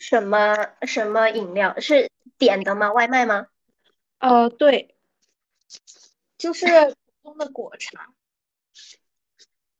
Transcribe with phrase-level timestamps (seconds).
[0.00, 1.78] 什么什么饮料？
[1.78, 2.92] 是点的吗？
[2.92, 3.46] 外卖吗？
[4.18, 4.96] 呃，对，
[6.36, 6.66] 就是
[7.22, 8.12] 普通的果茶。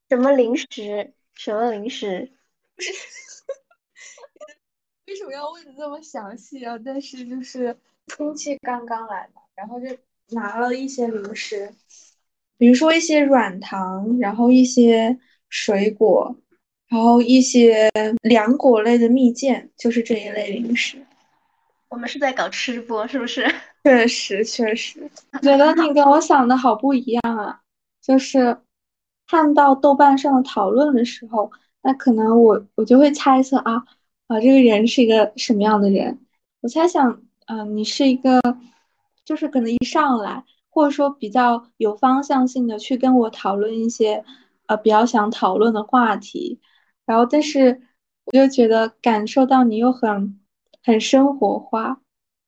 [0.08, 1.12] 什么零食？
[1.34, 2.32] 什么零食？
[5.06, 6.78] 为什么要问的这么详细啊？
[6.84, 7.76] 但是就是
[8.16, 9.86] 空气刚刚来嘛，然后就
[10.28, 11.74] 拿了一些零食，
[12.58, 15.18] 比如说一些软糖，然后一些
[15.48, 16.36] 水果，
[16.90, 17.88] 然后一些
[18.22, 20.98] 凉果类的蜜饯，就是这一类零食。
[21.88, 23.46] 我们是在搞吃播，是不是？
[23.84, 27.60] 确实，确实，觉得你跟我想的好不一样啊！
[28.02, 28.58] 就是
[29.26, 31.50] 看到豆瓣上的讨论的时候，
[31.82, 33.84] 那可能我我就会猜测啊。
[34.26, 36.18] 啊，这个人是一个什么样的人？
[36.60, 38.40] 我猜想，嗯，你是一个，
[39.24, 44.24] 就是可能一上来，或者说比较有方向性的去跟我讨论一些，
[44.66, 46.60] 呃，比较想讨论的话题。
[47.06, 47.80] 然后，但是
[48.24, 50.40] 我就觉得感受到你又很
[50.82, 52.00] 很生活化。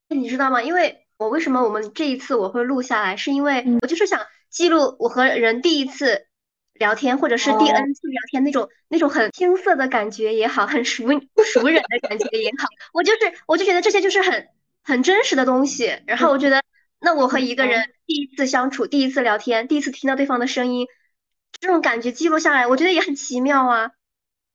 [0.08, 0.62] 你知道吗？
[0.62, 6.26] 因为我为什么我们这一次我会录下来，是因为我就是想记录我和人第一次。
[6.74, 14.48] 聊天，或者是第 N 次聊天那种那种很青涩的感觉也好，很熟不熟人的感觉也好，我就是我就觉得这些就是很
[14.82, 16.00] 很真实的东西。
[16.06, 16.62] 然后我觉得，
[16.98, 20.88] 那我和一个人第一次相处、第一次聊天、第一次听到对方的声音，
[21.60, 23.92] 这种感觉记录下来，我觉得也很奇妙啊。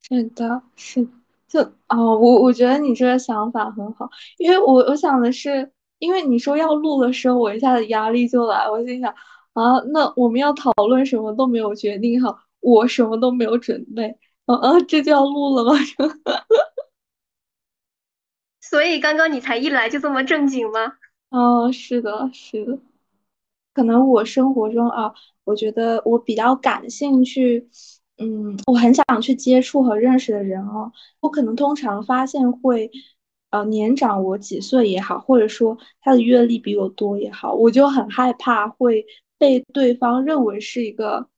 [0.02, 1.06] 是的，是
[1.48, 9.14] 就哦，我我觉得你这个想法很好，因为我我想的是，因为你说要录的时候，我一下子压力就来，我心想。
[9.54, 15.72] 啊，那我们要讨论什么都没有决定好，我什么都没有准备，啊啊，这就要录了吗？
[18.60, 20.92] 所以刚刚你才一来就这么正经吗？
[21.30, 22.78] 哦，是的，是的，
[23.74, 25.12] 可能我生活中啊，
[25.42, 27.68] 我觉得我比较感兴趣，
[28.18, 32.90] 嗯，我很想去接触和认识的人哦，我可能通常发现会，
[33.50, 39.06] 呃，年长我几岁也好，或者说他的阅历比我多也好，我就很害怕会。
[39.40, 41.28] 被对方认为是一个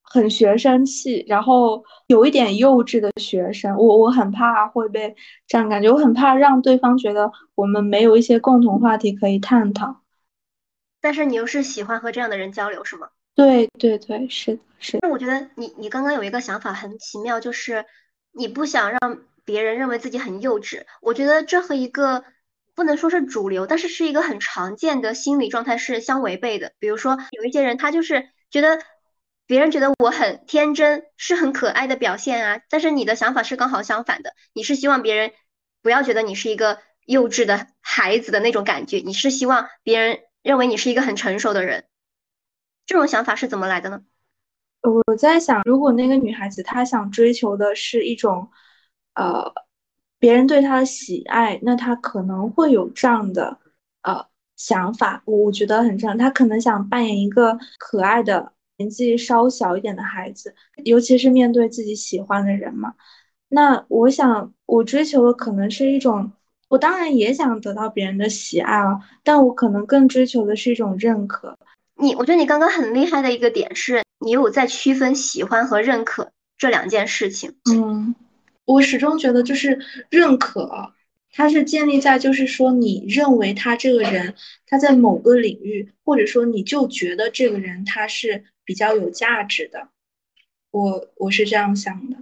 [0.00, 5.16] 很学生气，然后有一点幼稚的学生，我我很怕会被
[5.48, 10.02] 这样感觉，我很怕让对方觉得我们没有一些共同话题可以探讨。
[11.00, 13.08] 但是你又是喜欢和这样的人交流，是吗？
[13.34, 14.98] 对对对，是是。
[15.02, 17.84] 那我觉得你你刚刚有一个想法很奇妙，就是
[18.32, 20.84] 你不想让别人认为自己很幼稚。
[21.00, 22.24] 我觉得这和一个。
[22.72, 26.72] 不能说是主流，但是是一个很常见的心理状态是相违背的。
[26.78, 28.78] 比如说，有一些人他就是觉得
[29.46, 32.60] 别人觉得我很天真，是很可爱的表现啊。
[32.70, 35.32] 但是你的想法是刚好相反的，你是希望别人
[35.82, 41.84] 不要觉得你是一个幼稚的孩子的那种感觉，你是希望别人认为你是一个很成熟的人。
[42.90, 44.02] 这种想法是怎么来的呢？
[44.82, 48.50] 我在想，如果那个女孩子她想追求的是一种，
[49.14, 49.54] 呃。
[50.18, 53.58] 别人对她的喜爱，那她可能会有这样的
[54.02, 56.18] 呃想法，我我觉得很正常。
[56.18, 60.52] 她可能想扮演一个可爱的、年纪稍小一点的孩子，
[60.84, 62.94] 尤其是面对自己喜欢的人嘛。
[63.48, 66.32] 那我想，我追求的可能是一种，
[66.68, 71.56] 我当然也想得到别人的喜爱啊，但我可能更追求的是一种认可。
[72.00, 77.56] 你，我觉得你刚刚很厉害的一个点是，你有在区分喜欢和认可这两件事情。
[77.70, 78.14] 嗯。
[78.64, 79.80] 我始终觉得，就是
[80.10, 80.94] 认可，
[81.32, 89.88] 它是建立在就是说，你认为他这个人，他在某个领域，或者说你就觉得这个人他是比较有价值的。
[90.70, 92.18] 我我是这样想的。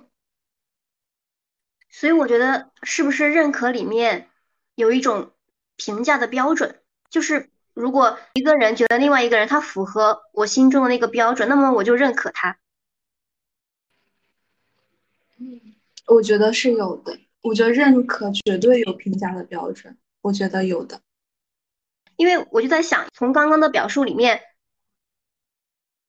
[1.91, 4.28] 所以我觉得，是不是认可里面
[4.75, 5.33] 有一种
[5.77, 6.77] 评价的标准？
[7.10, 12.59] 就是如果一个人觉得另外一个人他符合我心中的那个标准，那么我就认可他。
[15.39, 15.75] 嗯。
[16.06, 21.03] 我觉得是有的，我觉得认可绝对有评价的标准，我觉得有的，
[22.16, 24.41] 因为我就在想，从刚刚的表述里面，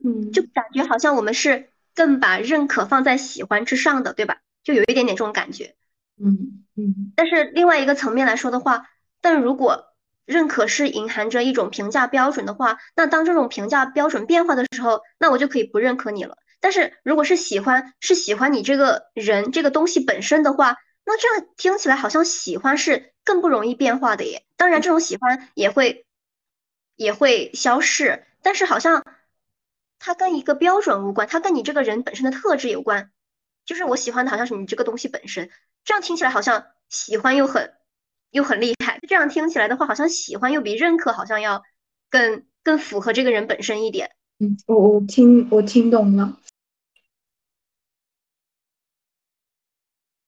[0.01, 4.40] 嗯，就感觉好像我们是更把认可放在喜欢之上的，对吧？
[4.63, 5.75] 就有一点点这种感觉，
[6.16, 7.12] 嗯嗯。
[7.18, 8.88] 但是另外一个层面来说的话，
[9.19, 9.88] 但如果
[10.30, 16.38] 认可是隐含着一种评价标准的话，那当这种评价标准变化的时候，那我就可以不认可你了。
[16.60, 24.46] 但是如果是喜欢，是喜欢你这个人这个东西本身的话，那这样听起来好像喜欢是更不容易变化的耶。
[24.56, 26.06] 当然，这种喜欢也会
[26.96, 29.04] 也会消逝，但是好像
[29.98, 33.10] 它跟一个标准无关，它跟你这个人本身的特质有关。
[33.66, 35.50] 就是我喜欢的好像是你这个东西本身，
[35.84, 37.74] 这样听起来好像喜欢又很
[38.31, 39.00] 又很厉害。
[39.08, 41.64] 这样听起来的话，好像喜欢又比认可好像要
[42.10, 44.12] 更更符合这个人本身一点。
[44.40, 46.40] 嗯，我我听我听懂了。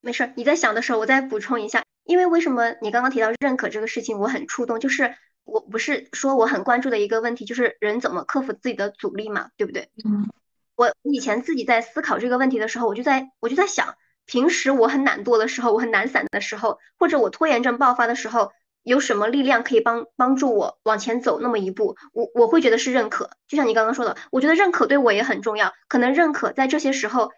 [0.00, 1.84] 没事，你在想的时候，我再补充一下。
[2.04, 5.14] 因为为什么你刚刚提到认可这个事情，我很触动，就是
[5.44, 9.90] 我不是说我很关注的一个问题，就是人怎么克服自己的阻力嘛，对不对？
[10.04, 10.28] 嗯。
[10.74, 13.94] 我以前自己在思考这个问题的时候，我就在我就在想，
[14.32, 18.50] 平时我很懒惰的时候，我很懒散的时候，或者我拖延症爆发的时候，
[18.82, 21.96] 有什么力量可以帮帮助我往前走那么一步？
[22.14, 25.74] 我我会觉得是认可，就像你刚刚说的，我觉得认可对我也很重要。
[25.86, 27.30] 可能认可在这些时候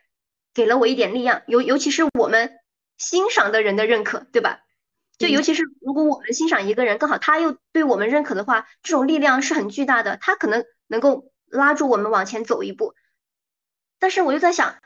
[0.55, 2.53] 给了我一点力量，尤尤其是我们
[2.97, 4.61] 欣赏的人的认可，对吧？
[5.19, 12.95] 就尤其是如果我们欣赏一个人，刚好他又对我们认可的话，这种力量是很巨大的，他可能能够拉住我们往前走一步。
[13.99, 14.77] 但是我就在想，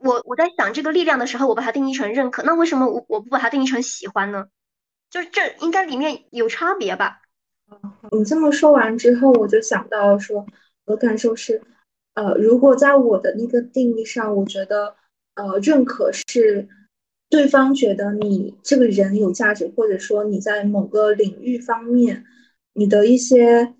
[0.00, 4.46] 我我在想这个力量的时候，我把它定义成认可，那为什么我我不把它定义成喜欢呢？
[5.10, 7.22] 就是这应该里面有差别吧？
[8.10, 10.46] 你这么说完之后，我就想到说，
[10.84, 11.62] 我的感受是，
[12.14, 14.94] 呃，如果在我的那个定义上，我觉得，
[15.34, 16.68] 呃，认可是
[17.28, 22.24] 对方觉得你这个人有价值，或者说你在某个领域方面，
[22.72, 23.74] 你的一些，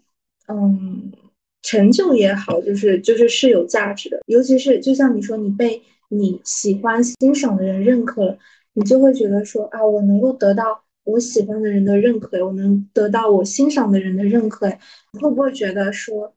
[0.47, 1.12] 嗯。
[1.61, 8.38] 成就也好，就是就是是有价值的，尤其是就像你说，你被你喜欢欣赏的人认可了，
[8.72, 14.69] 你就会觉得说啊，我能够得到我喜欢的人的认可，我能得到我欣赏的人的认可，
[15.12, 16.34] 你会不会觉得说，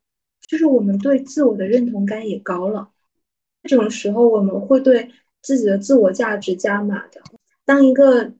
[0.47, 2.89] 就是我们对自我的认同感也高了？
[3.63, 5.09] 这种时候，我们会对
[5.41, 7.21] 自己的自我价值加码的。
[7.65, 8.31] 当一个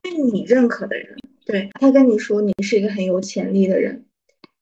[0.00, 4.04] 被你认可的人，对他跟你说你是一个很有潜力的人，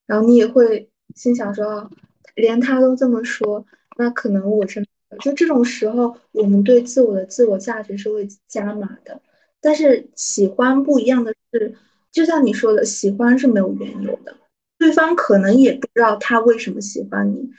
[0.07, 0.89] 然后你也会。
[1.15, 1.89] 心想说，
[2.35, 3.65] 连他都这么说，
[3.97, 4.85] 那可能我真
[5.21, 9.21] 就这种时候，我们对自我的自我价值是会加码的。
[9.61, 11.75] 但是喜欢不一样的是，
[12.13, 14.37] 就像你说的，喜欢是没有缘由的，
[14.79, 17.51] 对方可能也不知道他为什么喜欢你。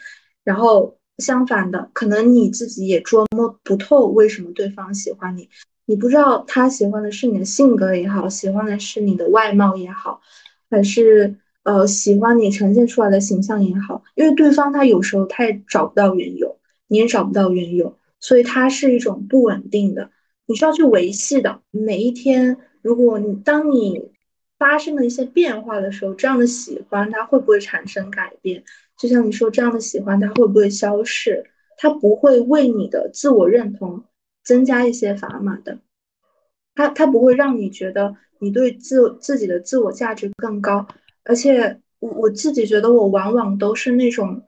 [0.44, 5.50] 然后相反的，可能你自己也捉摸不透为什么对方喜欢你，
[5.86, 10.22] 你不知道他喜欢的是你的性格也好，喜欢的是你的外貌也好，
[10.70, 11.36] 还是。
[11.66, 16.55] 呃，喜欢你呈现出来的形象也好，因为对方他有时候他也找不到缘由，
[16.96, 20.12] 你也找不到缘由，所以它是一种不稳定的，
[20.46, 21.60] 你需要去维系的。
[21.72, 24.12] 每一天，如果你当你
[24.58, 28.64] 发生了一些变化的时候，这样的喜欢它会不会产生改变？
[28.98, 31.44] 就像你说，这样的喜欢它会不会消逝？
[31.78, 34.06] 它不会为你的自我认同
[34.42, 35.80] 增加一些砝码的，
[36.76, 40.88] 它它不会让你觉得你对自自己的自我价值更高。
[41.26, 44.44] 而且我我自己觉得，我往往都是那种，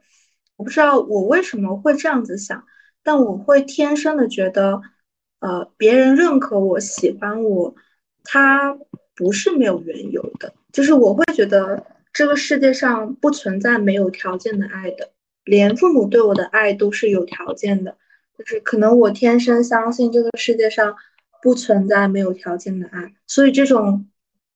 [0.57, 2.65] 我不知道我为什么会这样子想，
[3.03, 4.81] 但我会天生的觉得，
[5.39, 7.75] 呃，别人认可我、喜欢我，
[8.23, 8.77] 他
[9.15, 15.11] 不是没有缘由的，就是我会觉得这个世界上不存在没有条件的爱的，
[15.45, 17.95] 连父母对我的爱都是有条件的，
[18.37, 20.95] 就是可能我天生相信这个世界上
[21.41, 24.07] 不存在没有条件的爱，所以这种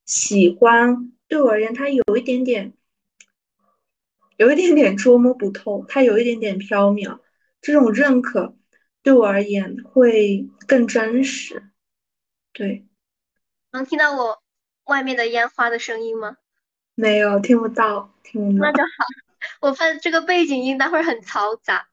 [0.06, 1.12] 喜欢。
[1.27, 2.74] 对我而言，它有一点点，
[4.42, 7.20] 有一点点捉摸不透，它有一点点飘渺。
[7.62, 8.56] 这种认可
[9.04, 11.62] 对我而言会更真实。
[12.52, 12.88] 对，
[13.72, 14.42] 能听到我
[14.86, 16.38] 外面的烟花的声音吗？
[16.96, 18.66] 没有，听不到，听不到。
[18.66, 18.90] 那就好。
[19.62, 21.88] 我怕这个背景音待会儿很嘈杂。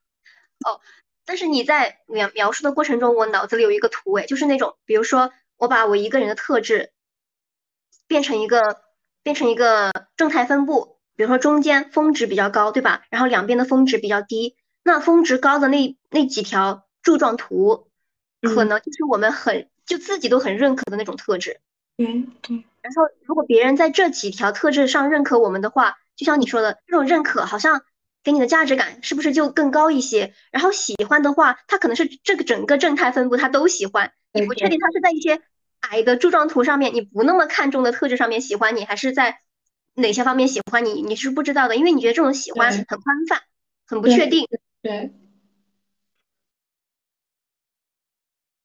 [0.67, 0.81] 哦，
[1.27, 6.93] 但是你在描描述的过程中，我脑子里有一个图，诶，就是那种，比如说我把我一个人的特质
[8.07, 8.89] 变成一个。
[9.21, 13.03] 变成一个正态分布，比如说中间峰值比较高，对吧？
[13.11, 14.55] 然后两边的峰值比较低。
[14.85, 17.89] 那峰值高的那那几条柱状图，
[18.41, 21.59] 可能就是我们很就自己都很认可的那种特质。
[21.97, 22.63] 嗯嗯。
[22.83, 27.83] 然后如果别人在这几条特质上认可我们的话，就像你说的，这种认可好像
[28.23, 30.35] 给你的价值感是不是就更高一些？
[30.53, 35.43] 然后喜欢的话，他可能是这个整个正态分布他都喜欢，你不确定他是在一些。
[35.81, 39.39] 矮的柱状图上面，你不那么看重的特质上面喜欢你，还是在
[39.99, 41.03] 哪些方面喜欢你？
[41.03, 43.43] 你是不知道的，因为你觉得这种喜欢很宽泛，
[43.87, 44.47] 很不确定。
[44.81, 45.13] 对。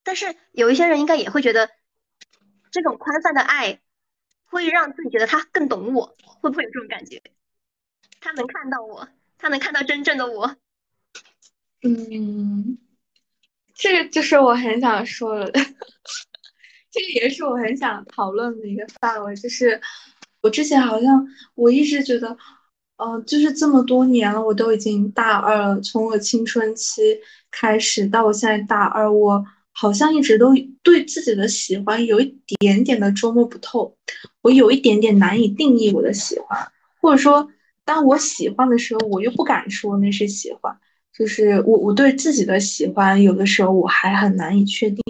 [0.02, 1.70] 但是有一些人应该也会觉得，
[2.70, 3.80] 这种宽泛的爱
[4.44, 7.22] 会让自己觉得他更懂我，会不会有这种感觉？
[8.20, 10.56] 他能看到我，他能看到真正的我。
[11.82, 12.78] 嗯，
[13.74, 15.52] 这个就是我很想说的。
[16.90, 19.80] 这个也是我很想讨论的一个范围，就是
[20.44, 22.36] 我之前好像我一直觉得，
[22.98, 27.18] 嗯，就是这么多年了，我都已经大二了，从我青春期
[27.50, 33.96] 开始到我现在大二，我好像一直都对自己的喜欢有一点点的捉摸不透，
[34.42, 36.58] 我有一点点难以定义我的喜欢，
[37.00, 37.48] 或者说，
[37.86, 40.76] 当我喜欢的时候，我又不敢说那是喜欢，
[41.16, 45.02] 就是我我对自己的喜欢，有的时候我还很难以确定，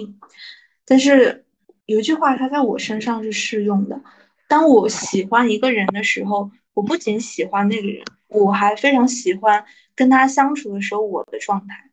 [0.85, 1.41] 但是。
[1.87, 4.01] 有一句话，它在我身上是适用的。
[4.47, 11.89] 当我喜欢一个人的时候，我不仅喜欢那个人，我还非常喜欢跟他相处的时候我的状态。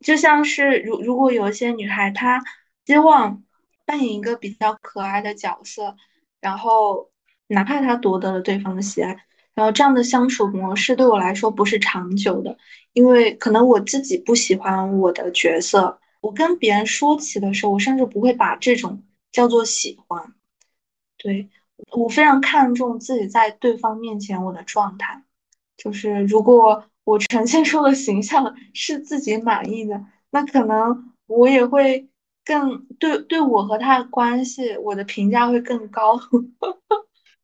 [0.00, 2.42] 就像是如如果有一些女孩，她
[2.84, 3.42] 希望
[3.86, 5.96] 扮演一个比较可爱的角色，
[6.40, 7.10] 然后
[7.46, 9.16] 哪怕她夺得了对方的喜爱，
[9.54, 12.58] 然后这样的相处模式对我来说不是长久的，
[12.92, 19.02] 因为可能我自己不喜欢我的角色，我跟别人说起的时候，我甚至不会把这种
[19.32, 20.34] 叫做喜欢。
[21.16, 21.48] 对
[21.92, 25.22] 我非常看重自己在对方面前我的状态，
[25.76, 26.84] 就是如果。
[27.06, 32.08] 我呈现出的形象 是自己满意的，那可能我也会
[32.46, 36.18] 更对对我和他的关系，我的评价会更高。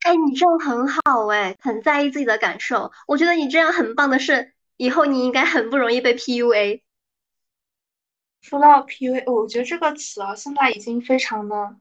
[0.01, 2.91] 哎，你这样很好哎，很在意自己的感受。
[3.07, 6.81] 我觉得你这样很棒的是，以后你应该很不容易被 PUA。
[8.41, 11.77] 说到 PUA，我觉得这个词啊，现在已经非常的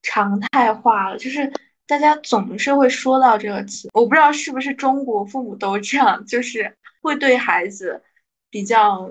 [0.00, 1.52] 常态化了，就是。
[1.88, 8.04] 大家总是会说到这个词，我不知道是不是中国父母都这样，就是会对孩子
[8.50, 9.10] 比较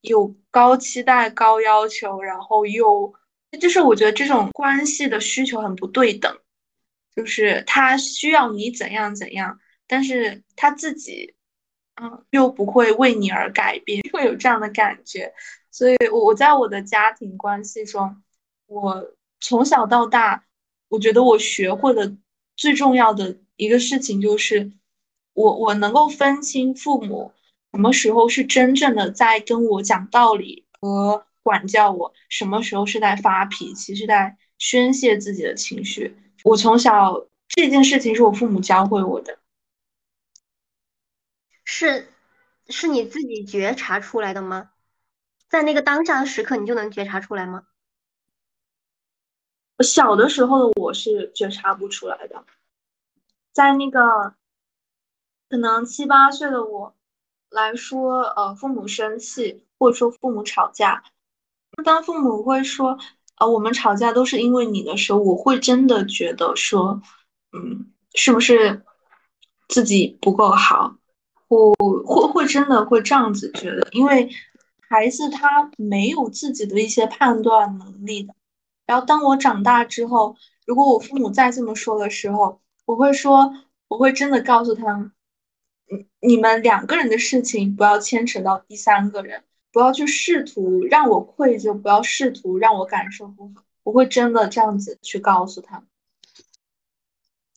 [0.00, 3.12] 有高期待、高要求，然后又
[3.60, 6.34] 就是我觉得这种关系的需求很不对等，
[7.14, 11.34] 就是他需要你怎样怎样，但是他自己
[12.00, 15.34] 嗯又不会为你而改变，会有这样的感觉。
[15.70, 18.22] 所以我在我的家庭关系中，
[18.66, 20.46] 我从小到大。
[20.90, 22.16] 我觉得我学会的
[22.56, 24.72] 最重要的一个事情就是，
[25.32, 27.32] 我我能够分清父母
[27.72, 36.16] 什么时候是真正的在跟我讲道理和管教我，什么时候是在发脾气，是在宣泄自己的情绪。
[36.42, 39.38] 我从小这件事情是我父母教会我的，
[41.64, 42.08] 是
[42.68, 44.70] 是你自己觉察出来的吗？
[45.48, 47.62] 在那个当下的时刻，你就能觉察出来吗？
[49.82, 52.44] 小的时候的我是觉察不出来的，
[53.52, 54.34] 在那个
[55.48, 56.94] 可能七八岁的我
[57.50, 61.02] 来说，呃，父母生气或者说父母吵架，
[61.84, 62.98] 当父母会说，
[63.38, 67.00] 呃，我们吵架都是因为你的时候，我会真的觉得说，
[67.52, 68.82] 嗯，是不是
[69.68, 70.96] 自己不够好，
[71.48, 71.72] 我
[72.04, 74.28] 会会真的会这样子觉得，因为
[74.88, 78.34] 孩子他没有自己的一些判断能力的。
[78.90, 83.54] 然后当我长大之后，如果我父母再这么说的时候，我会说，
[83.86, 85.12] 我会真的告诉他们，
[85.92, 93.62] 嗯，你们两个人的事情不要牵扯到第三个人，不要去试图让我愧疚，不要试图让我感受不好。
[93.84, 95.86] 我会真的这样子去告诉他们，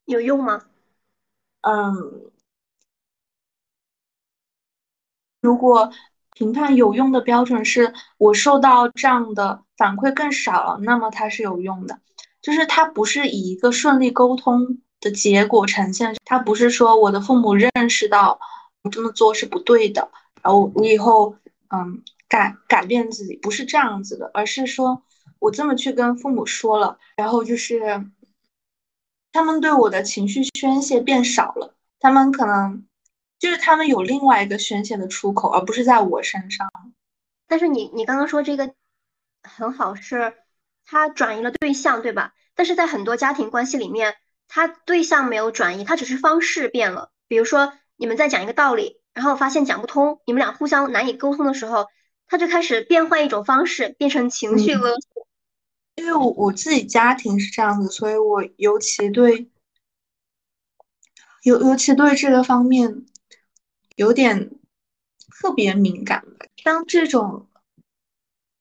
[0.06, 0.68] 有用吗？
[1.62, 2.30] 嗯，
[5.42, 5.92] 如果。
[6.36, 12.00] 评判有用的标准是我受到这样的反馈更少了，那么它是有用的。
[12.42, 18.40] 就是它不是以一个顺利沟通的结果呈现，它不是说我的父母认识到
[18.84, 20.10] 我这么做是不对的，
[20.42, 21.36] 然后我以后
[21.70, 25.04] 嗯改改变自己，不是这样子的，而是说
[25.40, 28.06] 我这么去跟父母说了，然后就是
[29.32, 32.86] 他们对我的情绪宣泄变少了，他们可能。
[33.44, 36.66] 就是他们有另外一个宣泄的出口，而不是在我身上。
[37.46, 38.74] 但是你你刚刚说这个
[39.44, 40.34] 很好，是
[40.86, 42.34] 他转移了对象，对吧？
[42.56, 44.16] 但是在很多家庭关系里面，
[44.48, 47.12] 他对象没有转移，他只是方式变了。
[47.28, 51.88] 比如说你们在讲一个道理，然后发现讲不通，你们俩互相难以沟通的时候，
[52.28, 55.28] 他就开始变换一种方式，变成情绪勒索。
[55.96, 59.52] 因为我我自己家庭是这样子，所以我尤其对，
[61.44, 63.06] 尤尤其对这个方面。
[63.96, 64.50] 有点
[65.40, 66.24] 特别敏感
[66.64, 67.48] 当这种，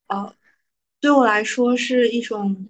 [0.09, 0.35] 呃，
[1.01, 2.69] 对我来说是一种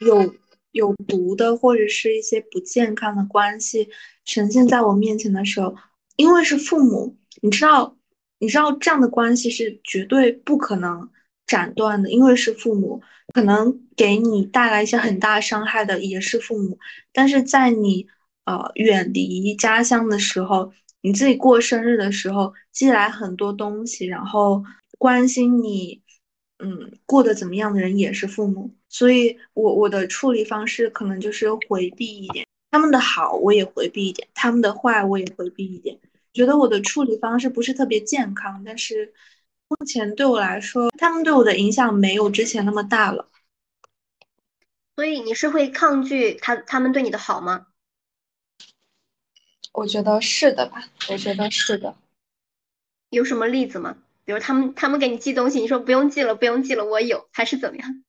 [0.00, 0.34] 有
[0.70, 3.90] 有毒的或者是一些不健康的关系
[4.24, 5.76] 呈现在我面前的时候，
[6.16, 7.96] 因为是父母，你知道，
[8.38, 11.10] 你知道这样的关系是绝对不可能
[11.46, 13.02] 斩断的，因为是父母，
[13.34, 16.78] 可能给你带来一些很大伤害的也是父母，
[17.12, 18.06] 但是在你
[18.46, 20.72] 呃远离家乡的时候。
[21.00, 24.64] 你自己过生日的时候寄来很多东西，然后
[24.98, 26.02] 关心你，
[26.58, 35.98] 嗯，过得怎么样的人也是父母，所以我我的处理方式可能就是回避一点，他们的好我也回避一点，他们的坏我也回避一点。
[36.32, 39.12] 觉得我的处理方式不是特别健康，但是
[39.68, 43.28] 目前对我来说，他们对我的影响没有之前那么大了。
[44.96, 47.66] 所以你是会抗拒他他们对你的好吗？
[49.76, 51.94] 我觉得是的吧，我觉得是的。
[53.10, 53.98] 有什么例子吗？
[54.24, 58.02] 比如他们他们给你寄东西，你说不用寄了，不用寄了，我有，还是怎么样？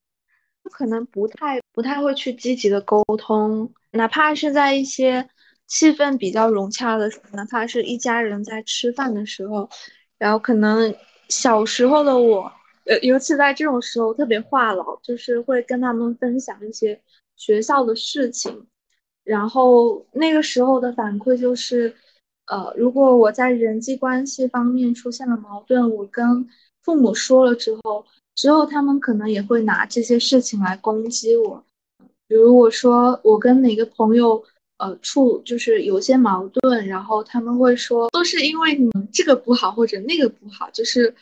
[0.71, 5.29] 可能不太不太会去积极的沟通，哪怕是在一些
[5.67, 9.69] 气氛比较融洽的时候，哪怕是一家人在吃饭的时候，
[10.17, 10.95] 然后可能
[11.27, 12.49] 小时候的我，
[12.85, 17.01] 呃，尤其在这种时候特别话痨，就是会跟他们分享一些
[17.35, 18.67] 学校的事情，
[19.27, 21.93] 然后那个时候的反馈就是，
[22.47, 26.47] 呃，如果我在人际关系方面出现了矛盾，我跟
[26.81, 28.05] 父母说了之后。
[28.37, 31.65] 之后，他们可能也会拿这些事情来攻击我，
[32.27, 34.43] 比如我说我跟哪个朋友
[34.77, 41.15] 呃处就是有些矛盾，然后他们会说都是因为你这个不好或者那个不好，就是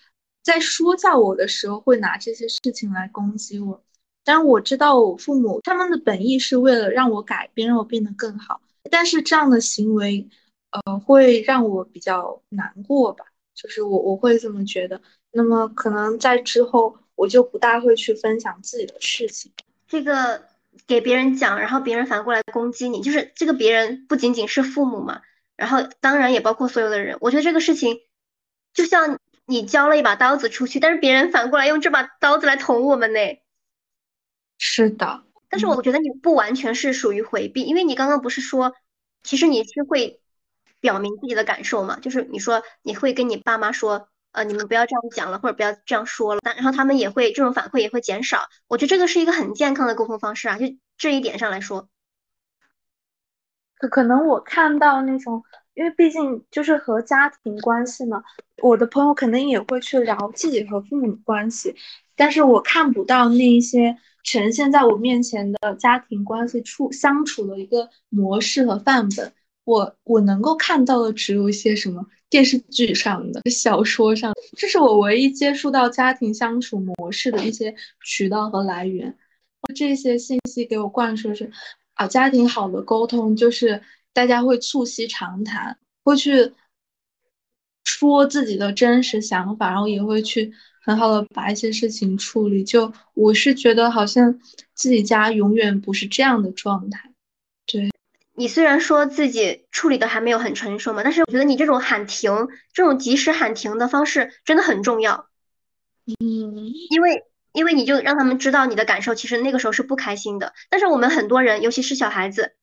[0.43, 3.81] 在说教我的时候会拿这些事情来攻击我。
[4.25, 8.59] 但我知道我父母他们的本意是为了让我改变，让我变得更好，
[8.91, 10.27] 但是这样的行为
[10.71, 14.99] 呃会让我比较难过吧，就是我我会这么觉得。
[15.31, 16.97] 那么可能在之后。
[17.17, 19.49] 我就不大会去分享自己的事情，
[19.87, 20.43] 这个
[20.85, 25.21] 给别人讲，然后别人反过来攻击你，就是这个别人不仅仅是父母嘛，
[25.55, 27.17] 然后当然也包括所有的人。
[27.21, 28.01] 我觉得这个事情
[28.73, 33.19] 就像你交了一把刀子出去，但是别人反过来用这把刀子来捅我们呢。
[34.57, 38.73] 是的，但是我觉得你不完全是属于回避，因为你刚刚不是说，
[39.23, 40.21] 其实你是会
[40.79, 44.09] 表明自己的感受嘛，就是你说你会跟你爸妈说。
[44.35, 46.41] 呃，你们不要这样讲了，或者不要这样说了。
[46.43, 48.49] 但然后他们也会这种反馈也会减少。
[48.67, 50.65] 我觉得这个是一个很健康的沟通方式啊，就
[50.97, 51.87] 这一点上来说。
[53.77, 55.41] 可可能我看到那种，
[55.73, 58.25] 因为毕竟就是和家庭关系嘛，
[58.61, 61.73] 我的朋友肯定也会去聊自己和父母的关系，
[62.17, 69.31] 但是我看不到那一些呈现在我面前的家庭关系处相处的一个模式和范本。
[69.63, 72.05] 我我能够看到的只有一些什么。
[72.27, 79.15] 电视剧上的、小说上，这是我唯一接触到家庭相处模式的一些渠道和来源。
[79.73, 81.49] 这些信息给我灌输是：
[81.93, 86.51] 啊，家庭好的沟通就是大家会促膝长谈，会去
[87.85, 90.51] 说自己的真实想法，然后也会去
[90.85, 92.63] 很好的把一些事情处理。
[92.63, 94.39] 就我是觉得，好像
[94.73, 97.11] 自己家永远不是这样的状态。
[97.65, 97.89] 对。
[98.37, 105.29] 你虽然说自己处理的还没有很成熟嘛，但是我觉得你这种喊停、这种及时喊停的方式真的很重要。
[106.19, 110.53] 嗯，因为因为你就让他们知道你的感受，其实那个时候是不开心的。
[110.69, 112.55] 但是我们很多人，尤其是小孩子，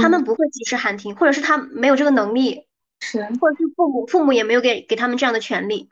[0.00, 2.66] 他们不会及时喊停，或者是他没有这个能力，
[3.00, 5.90] 是，或者是父母父母也没有给给他们这样的权利。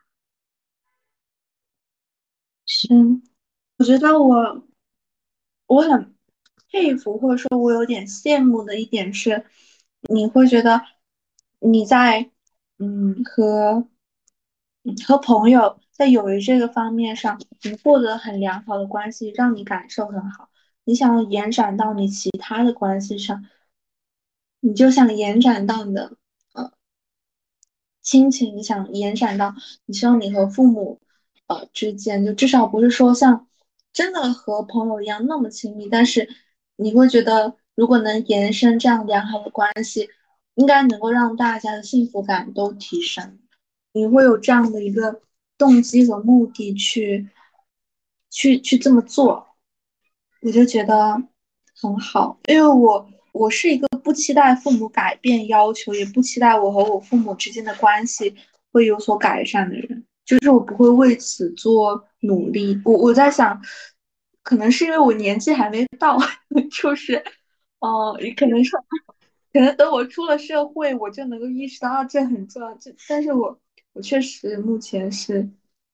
[2.72, 2.88] 是，
[3.78, 4.62] 我觉得我
[5.66, 6.14] 我很。
[6.72, 9.44] 佩服或者说我有点羡慕的一点是，
[10.02, 10.80] 你会觉得
[11.58, 12.30] 你在
[12.78, 13.88] 嗯和
[15.04, 20.48] 和朋友在友谊这个方面上，你获得很良好的关系，让你感受很好。
[20.84, 23.44] 你想要延展到你其他的关系上，
[24.60, 26.16] 你就想延展到你的
[26.52, 26.72] 呃
[28.00, 29.56] 亲情，你想延展到
[29.86, 31.00] 你希望你和父母
[31.50, 33.46] 呃之间，就至少不是说像
[33.92, 36.26] 真的和朋友一样那么亲密，但是。
[36.82, 40.08] 你会觉得，如果能延伸这样良好的关系，
[40.54, 43.38] 应该能够让大家的幸福感都提升。
[43.92, 45.20] 你会有这样的一个
[45.58, 47.28] 动机和目的去，
[48.30, 49.46] 去去这么做，
[50.40, 51.22] 我就觉得
[51.78, 52.40] 很好。
[52.48, 58.34] 因为我我是一个不期待父母改变要求，也不期待我和我父母之间的关系
[58.72, 60.06] 会有所改善的人，
[60.38, 62.80] 就是我不会为此做努力。
[62.84, 63.60] 我我在想。
[64.42, 66.18] 可能是因为我年纪还没到，
[66.72, 67.22] 就是，
[67.78, 68.74] 哦，也可能是，
[69.52, 72.74] 可能等我出了社会，我就能够意识到这很重要。
[72.74, 73.60] 这，但是我，
[73.92, 75.48] 我确实目前是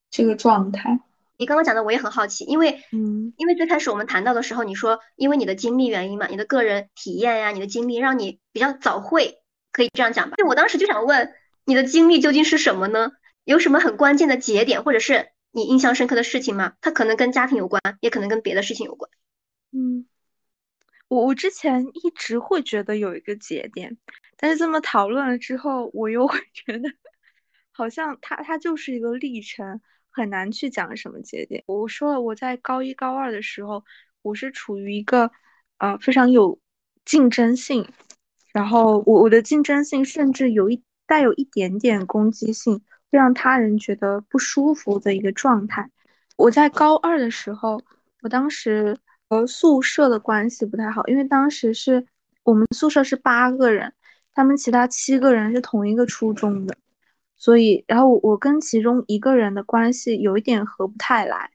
[0.09, 0.97] 这个状态。
[1.37, 9.41] 你刚刚讲的我也很好奇，因为，嗯，因为最开始我们谈到的时候，你说因为你的经历原因嘛，你的个人体验呀，你的经历让你比较早会，
[9.73, 10.37] 可以这样讲吧？
[10.37, 11.33] 就我当时就想问，
[11.65, 13.11] 你的经历究竟是什么呢？
[13.47, 15.29] 有什么很关键的节点，或者是？
[15.51, 16.73] 你印象深刻的事情吗？
[16.81, 19.09] 它可能跟家庭有关，也可能跟别的事情有关。
[19.71, 20.05] 嗯，
[21.07, 23.97] 我我之前一直会觉得有一个节点，
[24.35, 26.91] 但是这么讨论了之后，我又会觉得
[27.71, 29.81] 好像它它就是一个历程，
[30.11, 31.63] 很难去讲什么节点。
[31.65, 33.83] 我说了，我在高一高二的时候，
[34.21, 35.31] 我是处于一个
[35.79, 36.59] 呃非常有
[37.03, 37.89] 竞争性，
[38.53, 42.83] 然后我我的竞争性甚至有一带有一点点攻击性。
[43.09, 45.89] 让他人觉得不舒服的一个状态。
[46.35, 47.81] 我在高二的时候，
[48.21, 48.97] 我当时
[49.29, 52.05] 和宿舍的关系不太好，因为当时是
[52.43, 53.93] 我们宿舍是八个人，
[54.33, 56.75] 他们其他七个人是同一个初中的，
[57.35, 61.49] 所以然后我跟其中一个人的关系有一点合不太来，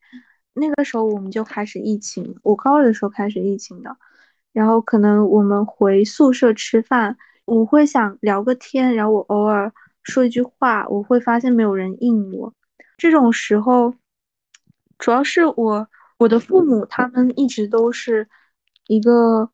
[0.55, 3.97] 那个时候我们就开始疫情，我高二的时候开始疫情的，
[4.53, 12.55] 然后可能我们回宿舍吃饭，我会想聊个天，然后我偶尔说一句话，我会发现没有人应我。
[12.97, 13.95] 这种时候，
[14.99, 15.89] 主要是我
[16.19, 18.29] 我的父母他们一直都是
[18.87, 19.51] 一个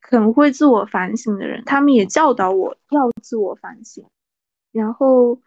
[0.00, 4.04] 很会自我反省的人，他们也教导我要自我反省，
[4.72, 5.40] 然后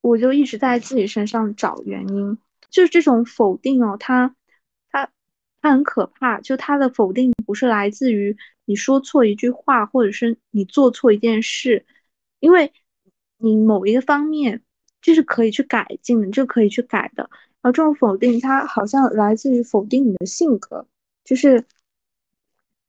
[0.00, 2.38] 我就一直在自己身上找原因。
[2.70, 4.34] 就是这种否定哦，它，
[4.90, 5.08] 它，
[5.60, 6.40] 它很可怕。
[6.40, 11.86] 就它的否定不是来自于你说错一句话，或者是你做错一件事，
[12.40, 12.72] 因为
[13.44, 14.62] 你某一个方面
[15.02, 17.28] 就是可以去改进的，就可以去改的。
[17.60, 20.86] 然后这种否定，它好像来自于否定你的性格，
[21.24, 21.64] 就是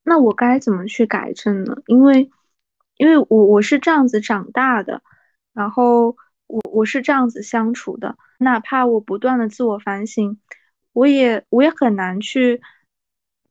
[0.02, 1.76] 那我该怎么去改正呢？
[1.86, 2.30] 因为，
[2.96, 5.02] 因为我我是这样子长大的，
[5.52, 6.16] 然后
[6.46, 8.16] 我我是这样子相处的。
[8.38, 10.38] 哪怕我不断的自我反省，
[10.92, 12.60] 我也我也很难去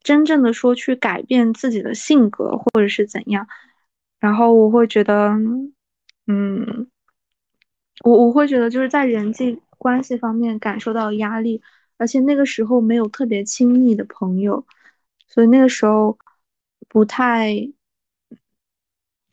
[0.04, 3.48] 真正的说去改变自己的性格或者是怎样，
[4.20, 5.36] 然后我会觉得，
[6.28, 6.88] 嗯，
[8.04, 11.62] 我我会觉得就是在人际关系方面感受到压力，
[11.98, 14.66] 而且那个时候没有特别亲密的朋友，
[15.28, 16.18] 所以那个时候
[16.88, 17.72] 不太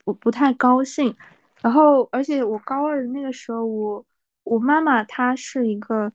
[0.05, 1.17] 不不太高兴，
[1.61, 4.05] 然后而且我高二的那个时候我。
[4.45, 6.13] 我妈妈她是一个，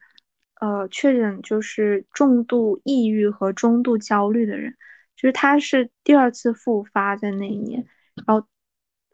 [0.59, 4.75] 呃，确诊就是重度抑郁和中度焦虑的人，
[5.15, 7.85] 就是她是第二次复发在那一年。
[8.15, 8.45] 然后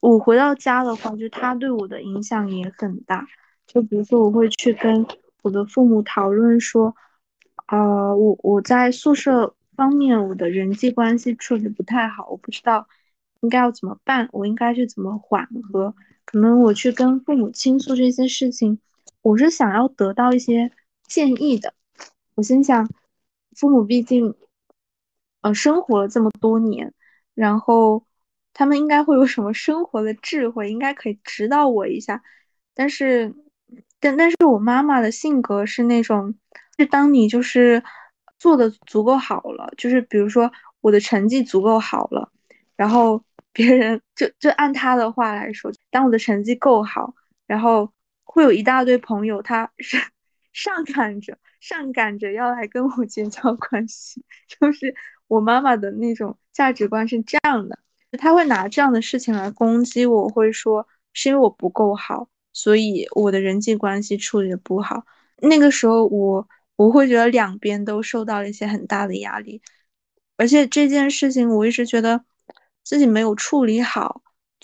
[0.04, 3.26] 我回到家的话，就他对我的影响也很大。
[3.66, 5.08] 就比如说，我会去跟
[5.44, 6.94] 我的父母讨论说，
[7.68, 12.86] 呃，我我在宿舍方面我的人际关系处理不太好，我不知道
[13.40, 15.96] 应该要怎么办，我应该去怎么缓和。
[16.26, 18.80] 可能我去跟父母倾诉这些事情。
[19.22, 20.70] 我是想要得到一些
[21.08, 21.74] 建议的，
[22.36, 22.90] 我心想，
[23.56, 24.36] 父母毕竟，
[25.40, 26.94] 呃，生活了这么多年，
[27.34, 28.04] 然后
[28.54, 32.24] 他们应该会有什么生活的智慧，应该可以指导我一下。
[32.74, 33.34] 但是，
[34.00, 36.36] 但但是我妈妈的性格是那种，
[36.78, 37.84] 就当你就是
[38.40, 42.32] 做的足够好了，就是比如说我的成绩足够好了，
[42.76, 47.14] 然后 别人就就按他的话来说，当我的成绩够好，
[47.48, 47.92] 然后。
[48.26, 49.96] 会有一大堆朋友，他是
[50.54, 54.96] 上赶着上赶着要来跟我 结交关系，就是
[55.28, 57.78] 我妈妈的那种价值观是这样的，
[58.18, 65.06] 他会拿这样的事情来攻击我，会说是因为我不够好，所以我的人际关系处理的不好。
[65.38, 69.62] 那个时候我我会觉得两边都受到了一些很大的压力，
[70.38, 72.24] 而且这件事情我一直觉得
[72.84, 74.22] 自己没有处理好。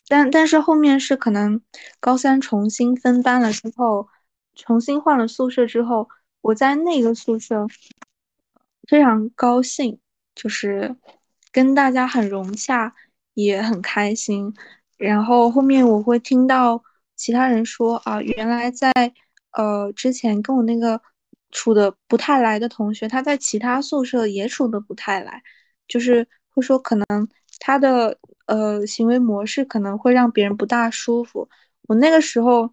[0.07, 1.61] 但但是后面是可能
[1.99, 4.07] 高三重新分班了之后，
[4.55, 6.09] 重新换了宿舍之后，
[6.41, 7.67] 我在那个宿舍
[8.87, 9.99] 非常高兴，
[10.33, 10.95] 就是
[11.51, 12.95] 跟大家很融洽，
[13.43, 14.53] 也很开心。
[14.97, 16.83] 然后后面我会听到
[17.15, 18.91] 其他人说啊，原来在
[19.51, 21.01] 呃之前跟我那个
[21.51, 25.41] 处的不太来的同学，他在其他宿舍也处的不太来，
[25.87, 27.05] 就是会说可能
[27.59, 28.17] 他的。
[28.49, 31.47] 呃，行为模式可能会让别人不大舒服。
[31.87, 32.71] 我那个时候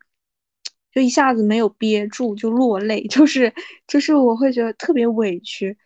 [0.91, 3.53] 就一下子没有憋住，就落泪，就是
[3.87, 5.77] 就是我会觉得特别委屈。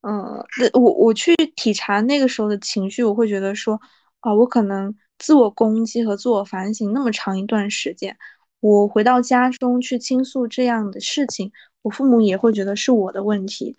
[0.00, 3.78] 嗯，我我去体察那个时候的情绪，我会觉得说
[4.26, 8.18] 啊，我可能自我攻击和自我反省那么长一段时间，
[8.58, 13.76] 我回到家中去倾诉这样的事情，我父母也会觉得是我的问题。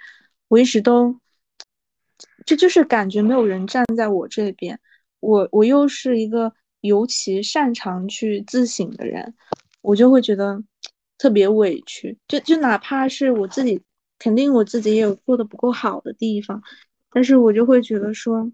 [0.48, 1.20] 我一直都，
[2.46, 4.80] 这就是感觉没有人站在我这边。
[5.20, 9.36] 我我又是一个尤其擅长去自省的人，
[9.82, 10.64] 我就会觉得
[11.18, 12.18] 特别委屈。
[12.26, 13.82] 就就哪怕是我自己，
[14.18, 16.64] 肯定我自己也有做的不够好的地方，
[17.12, 18.50] 但是我就会觉得说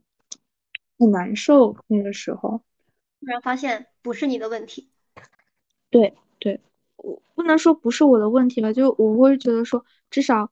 [1.00, 1.76] 很难受。
[1.88, 2.62] 那个时候
[3.20, 4.90] 突然发现不是你的问题，
[5.90, 6.60] 对对，
[6.98, 10.50] 我不能说不是我的问题吧，就我会觉得说至少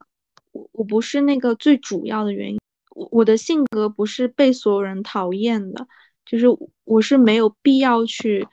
[0.52, 2.60] 我我不是那个最主要的原因。
[2.94, 5.88] 我我的性格不是被所有人讨厌的，
[6.26, 6.46] 就是
[6.84, 8.46] 我是没有必要去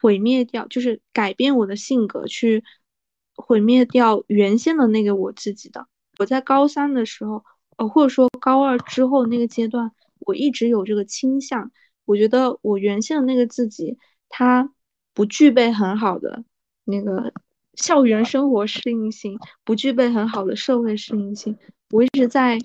[0.00, 2.62] 毁灭掉，就是改变我的性格，去
[3.34, 5.86] 毁灭掉原先的那个我自己的。
[6.18, 7.44] 我在高三的时候，
[7.76, 9.90] 呃，或者说高二之后那个阶段，
[10.26, 11.70] 我一直有这个倾向。
[12.04, 14.72] 我觉得我原先的那个自己，他
[15.14, 16.44] 不具备很好的
[16.84, 17.32] 那个
[17.74, 21.56] 校园生活适应性，不具备很好的社会适应性。
[21.90, 22.58] 我一直在。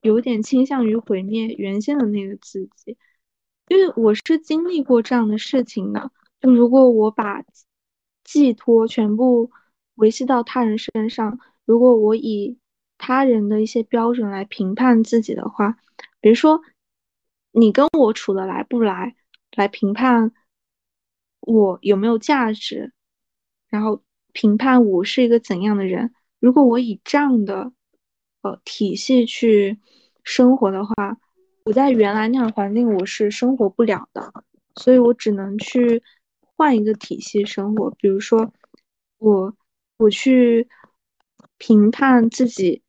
[0.00, 2.96] 有点倾向于毁灭原先的那个自己，
[3.68, 6.10] 因为我是经历过这样的事情的。
[6.40, 7.44] 就如果我把
[8.24, 9.52] 寄托全部
[9.94, 12.58] 维系到他人身上，如果我以
[12.98, 15.78] 他人的一些标准来评判自己的话，
[16.20, 16.60] 比如说
[17.52, 19.14] 你跟我处的来不来，
[19.54, 20.32] 来评判
[21.40, 22.92] 我有没有价值，
[23.68, 26.12] 然后评判我是一个怎样的人。
[26.40, 27.72] 如果我以这样的
[28.40, 29.78] 呃体系去
[30.24, 31.18] 生活的话，
[31.64, 34.32] 我在原来那样环境我是生活不了的，
[34.74, 36.02] 所以我只能去
[36.56, 37.90] 换一个体系生活。
[37.92, 38.52] 比如说
[39.18, 39.54] 我
[39.98, 40.68] 我去
[41.58, 42.82] 评判自己。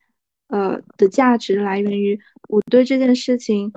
[0.47, 3.73] 呃的价值来源于我对这件事情，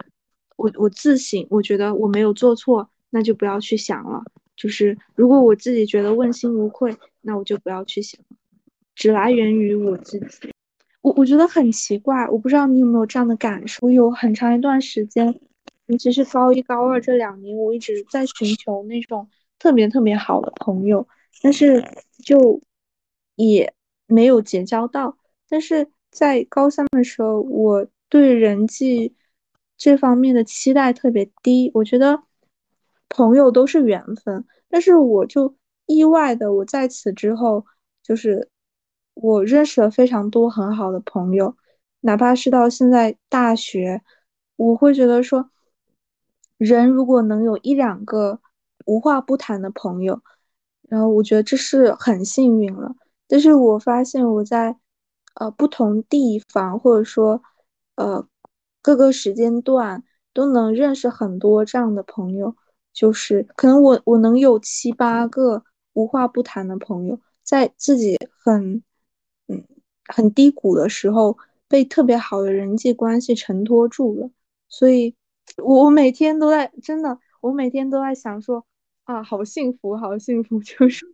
[0.56, 4.22] 我我自省，我觉得我没有做错，那就不要去想了。
[4.56, 8.20] 就是如果我自己觉得问心无愧，那我就不要去想，
[8.94, 10.50] 只来源于我自己。
[11.02, 13.90] 我我觉得很奇怪，我不知道你有没有这样的感受。
[13.90, 15.38] 有很长一段时间，
[15.86, 21.06] 尤其是高一高二这两年，我一直在寻求那种特别特别好的朋友，
[21.42, 21.84] 但是
[22.24, 22.60] 就
[23.36, 23.72] 也
[24.06, 25.88] 没有结交到，但是。
[26.08, 29.12] 在高三的时候，我对人际
[29.76, 31.70] 这方面的期待特别低。
[31.74, 32.22] 我觉得
[33.08, 35.54] 朋友都是缘分，但是我就
[35.86, 37.64] 意外的，我在此之后，
[38.02, 38.48] 就是
[39.14, 41.56] 我认识了非常多很好的朋友，
[42.00, 44.02] 哪怕是到现在大学，
[44.56, 45.50] 我会觉得说，
[46.58, 48.40] 人如果能有一两个
[48.86, 50.20] 无话不谈的朋友，
[50.88, 52.94] 然后我觉得这是很幸运了。
[53.28, 54.76] 但是我发现我在。
[55.38, 57.42] 呃，不同地方或者说，
[57.96, 58.26] 呃，
[58.86, 62.54] 各个时间段都能认识很多这样的朋友，
[62.92, 68.84] 就是可能我我能有七八个无话不谈的朋友，在自己很
[69.48, 69.64] 嗯
[70.06, 74.30] 很低谷的时候，被特别好的人际关系承托住了，
[74.68, 75.16] 所以，
[75.56, 78.64] 我我每天都在真的，我每天都在想说
[79.02, 81.12] 啊，好幸福，好幸福， 就是，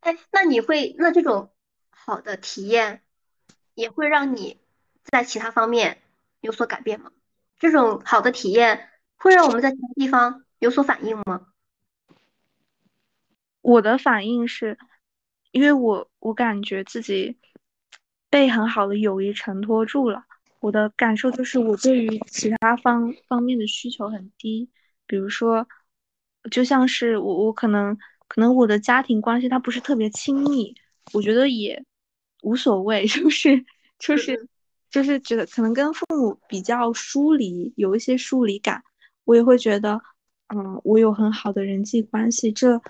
[0.00, 1.48] 哎，那你会那这种。
[1.90, 3.02] 好的体验
[3.74, 4.58] 也会让你
[5.04, 6.02] 在其他方面
[6.40, 7.10] 有所改变吗？
[7.58, 11.48] 这种好的体验会让我们在其他地方有所反应吗？
[13.60, 14.78] 我的反应是，
[15.50, 17.38] 因为我我感觉自己
[18.30, 20.24] 被很好的友谊承托住了。
[20.60, 24.70] 我的感受就是，我对于其他方方面的需求很低。
[25.06, 25.66] 比如说，
[26.50, 27.96] 就像是我我可能
[28.28, 30.74] 可能我的家庭关系它不是特别亲密，
[31.12, 31.84] 我觉得也。
[32.42, 33.66] 无所谓， 就是
[33.98, 34.48] 就是
[34.90, 38.82] 就是觉得可能跟父母比较疏离，有一些疏离感，
[39.24, 40.00] 我也会觉得，
[40.48, 42.80] 嗯，我有很好的人际关系，这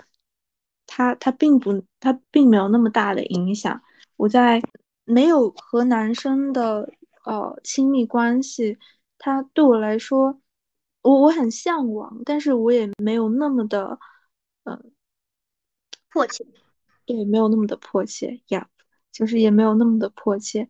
[0.87, 3.81] 他他并不他并没有那么大的影响。
[4.17, 4.61] 我在
[5.05, 6.91] 没有和男生的
[7.25, 8.77] 呃亲密关系，
[9.17, 10.41] 他对我来说，
[11.03, 13.99] 我我很向往，但是我也没有那么的
[14.63, 14.91] 嗯
[16.09, 16.45] 迫切，
[17.05, 18.67] 对，没有那么的迫切呀。
[19.11, 20.69] 就是也没有那么的迫切。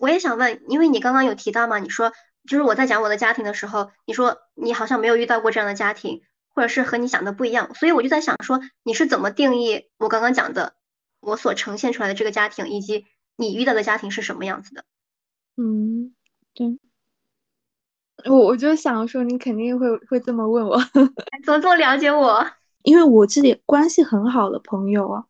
[0.00, 2.12] 我也想问，因为你刚刚有提到嘛，你说
[2.48, 10.72] 就是我在讲我的家庭的时候，你说你好像没有遇到过这样的家庭，或者是和你想的不一样，所以我就在想说，你是怎么定义我刚刚讲的
[11.20, 13.04] 我所呈现出来的这个家庭，以及
[13.36, 14.84] 你遇到的家庭是什么样子的？
[15.56, 16.14] 嗯，
[16.54, 16.78] 对，
[18.24, 20.78] 我我就想说，你肯定会会这么问我，
[21.44, 22.46] 怎么这么了解我？
[22.82, 25.24] 因为我自己关系很好的朋友啊。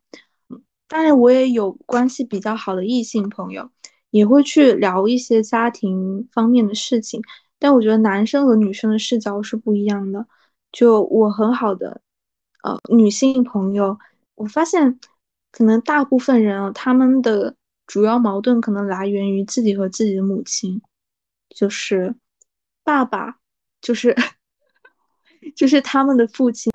[0.87, 3.69] 当然，我也有关系比较好的异性朋友，
[4.11, 7.21] 也会去聊一些家庭方面的事情。
[7.57, 10.27] 但我觉得男生和女生的视角是不一样的。
[10.71, 12.01] 就我很好的
[12.63, 13.97] 呃女性朋友，
[14.35, 14.99] 我发现
[15.51, 17.55] 可能大部分人啊，他们的
[17.87, 20.81] 主要矛盾可能来源于自己和自己的母亲，
[21.49, 22.15] 就是
[22.83, 23.37] 爸爸，
[23.81, 24.15] 就是
[25.55, 26.71] 就是他们的父亲。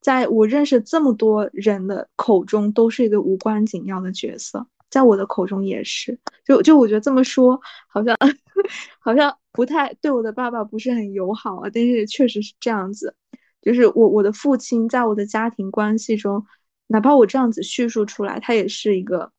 [0.00, 6.16] 在我认识这么多人的口中，都是一个无关紧要的角色，在我的口中也是。
[6.44, 8.16] 就就我觉得这么说，好像
[9.00, 11.68] 好像不太对我的爸爸不是很友好啊。
[11.74, 13.16] 但是确实是这样子，
[13.60, 16.46] 就是我我的父亲在我的家庭关系中，
[16.86, 19.32] 哪怕我这样子叙述出来，他也是一个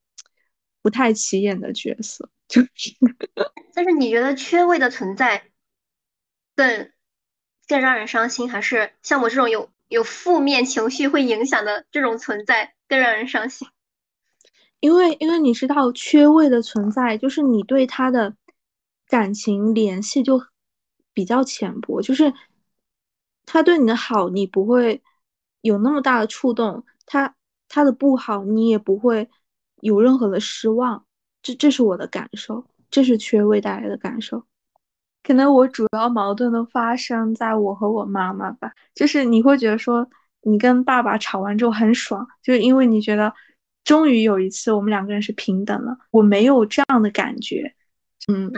[0.81, 2.29] 不太起眼的角色。
[2.49, 2.93] 就是，
[3.73, 5.45] 但是你觉得缺位的存在
[6.53, 6.91] 更
[7.67, 9.69] 更让人伤心，还是像我这种有？
[9.87, 13.67] 有负面情绪会影响的这种存在更让人伤心，
[14.85, 18.35] 因为因为你知道缺位的存在，就是你对他的
[19.07, 20.39] 感情联系就
[21.11, 22.31] 比较浅薄，就是
[23.47, 25.01] 他对你的好，你不会
[25.61, 27.35] 有那么大的触动；他
[27.67, 29.27] 他的不好，你也不会
[29.81, 31.03] 有任何的失望。
[31.41, 34.43] 这这是我的感受，这是缺位带来的感受。
[35.23, 40.07] 可能我主要矛盾都发生在我和我妈妈吧，就是你会觉得说，
[40.41, 43.33] 你跟爸爸吵完之后很爽，就是因为你觉得
[43.85, 47.73] 终于有一次我们两个人是平等了，我没有这样的感觉。
[48.27, 48.51] 嗯，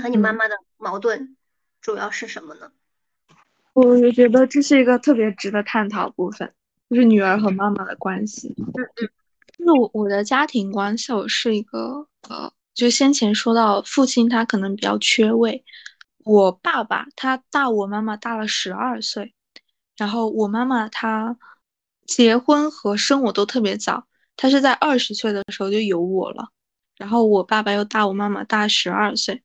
[0.00, 1.36] 和你妈妈的矛盾
[1.80, 2.72] 主要是什么呢？
[3.74, 6.54] 我就觉得这是一个特别值得探讨部分，
[6.88, 8.54] 就是女儿和妈妈的关系。
[8.56, 9.10] 嗯嗯，
[9.58, 15.64] 就是我我的家庭关系，我是一个呃，就先前说到父亲他可能比较缺位，
[16.24, 19.34] 我爸爸他大我妈妈大了十二岁，
[19.96, 21.36] 然后我妈妈她
[22.06, 26.48] 结婚和生我都特别早，他是在二十岁的时候就有我了，
[26.96, 29.42] 然后我爸爸又大我妈妈大十二岁，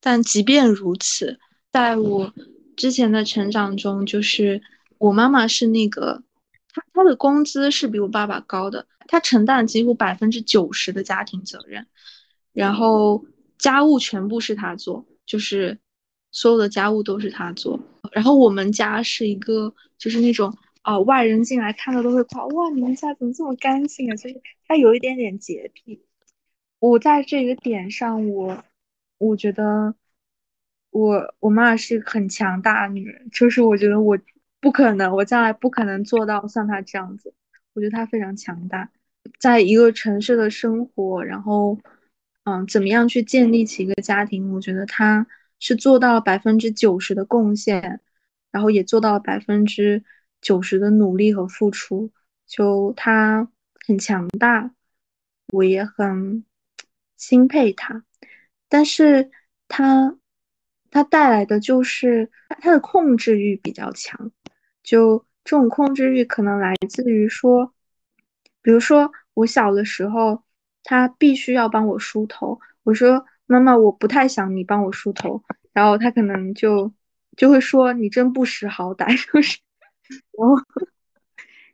[0.00, 1.38] 但即便如此，
[1.72, 2.32] 在我
[2.76, 4.62] 之前的成长中，就是
[4.98, 6.22] 我妈妈是那个，
[6.72, 11.86] 她她的工资是比我爸爸高的，她承担几乎百分之九十的家庭责任，
[12.52, 13.24] 然后
[13.58, 15.78] 家务全部是她做，就是
[16.30, 17.80] 所有的家务都是她做。
[18.12, 20.56] 然后我们家是一个，就是那种
[20.88, 24.16] 啊，外人进来看到都会夸，哇，你们家怎么这么干净啊？
[24.16, 26.04] 就是她有一点点洁癖。
[26.78, 28.64] 我在这个点上，我
[29.18, 29.94] 我觉得。
[30.90, 34.18] 我我妈是个很强大的女人，就是我觉得我
[34.58, 37.34] 不可能，我将来不可能做到像她这样子。
[37.74, 38.90] 我觉得她非常强大，
[39.38, 41.78] 在一个城市的生活，然后，
[42.44, 44.50] 嗯，怎么样去建立起一个家庭？
[44.54, 45.26] 我觉得她
[45.60, 48.00] 是做到了百分之九十的贡献，
[48.50, 50.02] 然后也做到了百分之
[50.40, 52.10] 九十的努力和付出。
[52.46, 53.48] 就他
[53.86, 54.70] 很强大，
[55.52, 56.44] 我也很
[57.16, 58.02] 钦佩他，
[58.68, 59.30] 但是
[59.68, 60.16] 他
[60.90, 64.30] 他带来的就是他的控制欲比较强，
[64.82, 67.74] 就这种控制欲可能来自于说，
[68.62, 70.42] 比如说我小的时候，
[70.82, 75.42] 他必须要帮我梳头，我说妈妈我不太想你帮我梳头，
[75.74, 76.90] 然后他可能就
[77.36, 79.58] 就会说你真不识好歹， 就是，
[80.32, 80.56] 然后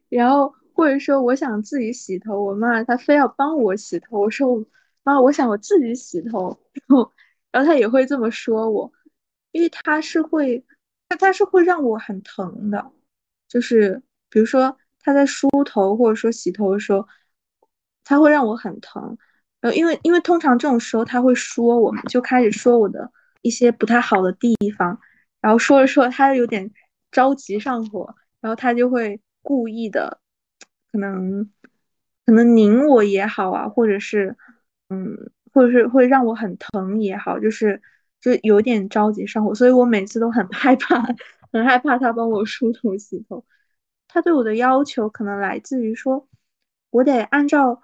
[0.08, 4.64] 然后或者说我想自己洗头，我妈她非要帮我洗头，我说
[5.02, 7.12] 妈我想我自己洗头， 然后
[7.52, 8.92] 然后他也会这么说我。
[9.52, 10.64] 因为他是会，
[11.08, 12.90] 他他是会让我很疼的，
[13.46, 17.06] 就是比如说他在梳头或者说洗头的时候，
[18.02, 19.16] 他会让我很疼。
[19.60, 24.98] 呃，因为因为通常这种时候他会说我，就开始说我的一些不太好的地方，
[25.40, 26.72] 然后说着说着他有点
[27.12, 28.12] 着急上火，
[28.44, 30.20] 然后他就会故意的，
[30.92, 31.48] 可能
[32.26, 34.36] 可能拧我也好啊，或者是
[34.90, 35.16] 嗯，
[35.54, 37.80] 或者是会让我很疼也好，就是。
[38.20, 40.98] 就有点着急上火，所以我每次都很害怕，
[41.52, 43.44] 很害怕他帮我梳头洗头。
[44.08, 46.26] 他对我的要求可能来自于说，
[46.88, 47.82] 我得按照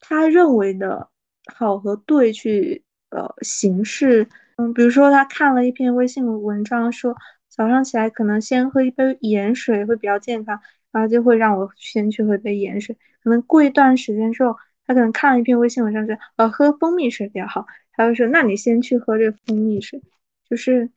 [0.00, 1.10] 他认为的
[1.52, 4.26] 好和对去呃行事。
[4.56, 7.14] 嗯，比如说他看了一篇微信文章，说
[7.58, 10.60] 早上起来可能先喝一杯盐水会比较健康，
[10.92, 12.96] 然后就会让我先去喝一杯盐水。
[13.20, 17.66] 可能过一段时间之后，他可能看了一篇微信文章，说呃喝蜂蜜水比较好。
[17.92, 20.00] 他就说：“那你先去喝这蜂蜜水，
[20.48, 20.88] 就是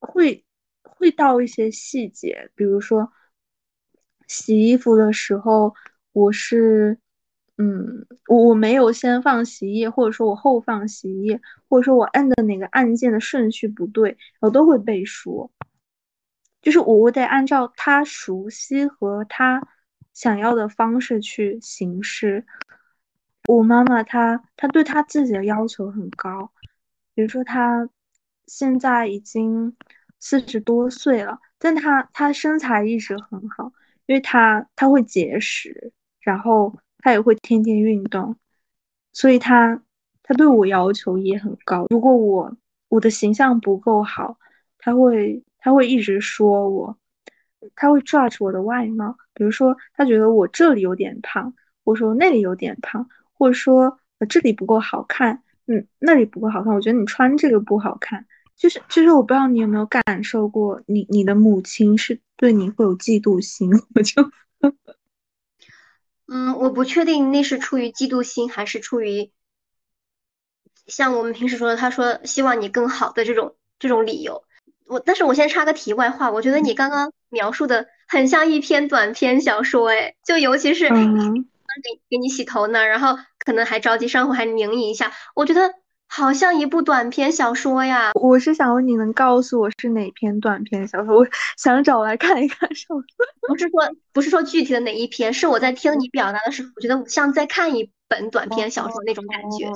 [0.00, 0.44] 会
[0.82, 3.12] 会到一些细节，比如说
[4.26, 5.72] 洗衣服的时候，
[6.12, 6.98] 我是
[7.58, 15.48] 嗯，我我没有先放洗衣液，或者说我后放洗衣液，或者说我按的哪个按键的顺序不对，我都会背说，
[16.62, 19.66] 就是我我得按照他熟悉和他
[20.12, 22.46] 想要的方式去行事。”
[23.48, 26.52] 我妈妈她她对她自己的要求很高，
[27.14, 27.88] 比如说她
[28.46, 29.74] 现在已经
[30.20, 33.72] 四十多岁了，但她她身材一直很好，
[34.06, 38.36] 因为她她会节食，然后她也会天天运动，
[39.12, 39.82] 所以她
[40.22, 41.86] 她对我要求也很高。
[41.88, 42.56] 如果我
[42.88, 44.38] 我的形象不够好，
[44.78, 46.98] 她会他会一直说我，
[47.76, 53.08] 他会 judge 我的外貌，比如说他觉得我这里有点胖，或者说那里有点胖。
[53.32, 56.74] 或者说，呃，这里不够好看，嗯，那里不够好看。
[56.74, 64.30] 我觉得你穿这个不好看，就是，就是我不知道你有没有感受过，你你的母亲是对你会有嫉妒心， 我就，
[66.28, 69.32] 嗯，我不确定那是出于嫉妒心，还是出于
[70.86, 74.44] 像我们平时说的，他说希望你更好的这种这种理由。
[74.90, 83.16] 我，但是我先插个题外话，我觉得你刚刚描述的很像一篇短篇小说，哎，就尤其是给给你洗头呢，然后。
[83.42, 85.72] 可能还着急上火，还拧你一下，我觉得
[86.06, 88.12] 好像一部短篇小说呀。
[88.12, 91.16] 我是想问你能告诉我是哪篇短篇小说？
[91.16, 91.26] 我
[91.56, 92.72] 想找来看一看。
[92.74, 92.86] 是
[93.48, 93.80] 不是说
[94.12, 95.32] 不是说具体的哪一篇？
[95.32, 99.66] 是我在听你表达的时候，我觉得我像在看一本短篇小说那种感觉。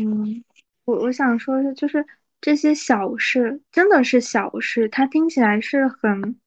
[0.00, 0.42] 嗯，
[0.86, 2.06] 我我想说的就是
[2.42, 6.38] 这些小事真的是小事，它听起来是很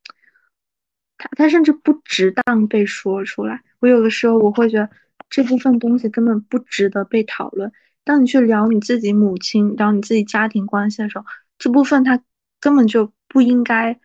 [1.18, 3.64] 他他甚至不值当被说出来。
[3.80, 4.90] 我有的时候我会觉得
[5.30, 7.72] 这部分东西根本不值得被讨论。
[8.04, 11.26] 当你去聊你自己母亲，聊你自己家庭关系的时候，
[11.58, 12.22] 这部分他
[12.60, 13.98] 根本就不应该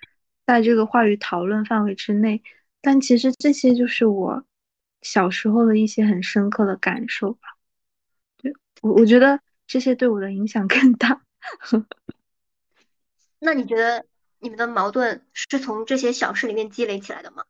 [0.47, 2.43] 在这个话语讨论范围之内。
[2.80, 4.45] 但其实这些就是我
[5.03, 7.41] 小时候的一些很深刻的感受吧。
[8.38, 11.20] 对我，我觉得这些对我的影响更大。
[13.38, 14.05] 那你觉得
[14.38, 17.45] 你们的矛盾是从这些小事里面积累起来的吗？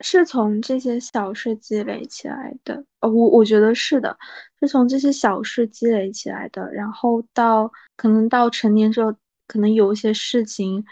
[0.00, 2.84] 是从这些小事积累起来的。
[3.00, 4.16] 呃，我我觉得是的，
[4.60, 6.72] 是从这些小事积累起来的。
[6.72, 9.12] 然后到可能到成年之后，
[9.48, 10.84] 可能有一些事情，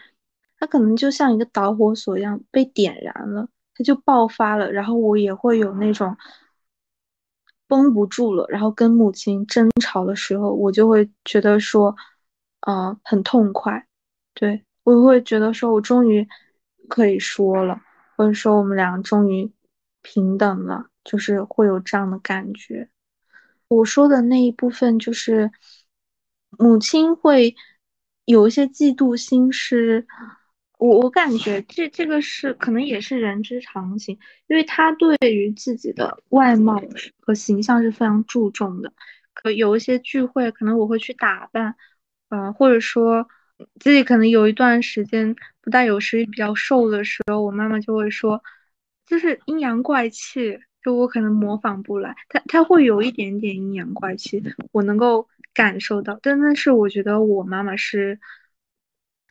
[0.59, 4.73] 它可能就像一个导火索一样被点燃了，它就爆发了。
[4.73, 6.17] 然后我也会有那种
[7.69, 11.95] 绷不住了，然后跟母亲争吵的时候，我就会觉得说。
[12.61, 13.87] 啊，很痛快，
[14.35, 16.27] 对我会觉得说，我终于
[16.89, 17.81] 可以说了，
[18.17, 19.53] 或者说我们俩终于
[20.03, 22.89] 平等了，就是会有这样的感觉。
[23.69, 25.53] 我说的那一部分就是
[26.59, 27.55] 母亲会
[28.25, 30.09] 有一些嫉妒心，是
[30.79, 36.83] 我我感觉这这个是可能也是人之常情，因为他对于自己的外貌
[37.21, 38.93] 和形象是非常注重的，
[39.35, 41.75] 可有一些聚会，可能我会去打扮。
[42.29, 43.29] 嗯，或者说
[43.79, 48.43] 自己可能有一段时间不带有食欲比较瘦的时候，我妈妈就会说，
[49.07, 58.19] 就是阴阳怪气，就我可能模仿不来，她她会有一点点阴阳怪气，我能够感受到，真的是我觉得我妈妈是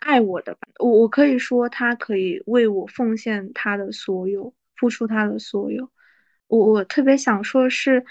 [0.05, 5.89] 爱我的吧，我我可以说他可以为我奉献他的所有，付出他的所有，
[6.47, 8.05] 我我特别想说是，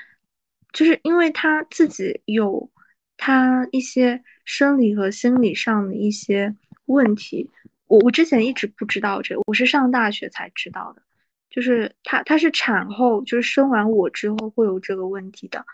[0.73, 2.71] 就是因为他自己有。
[3.17, 6.53] 他一些生理和心理上的一些
[6.87, 7.49] 问题，
[7.87, 11.03] 我我之前一直不知道这，我是上大学才知道的。
[11.49, 15.65] 就是他他是产后，就是生完我之后会有这个问题的。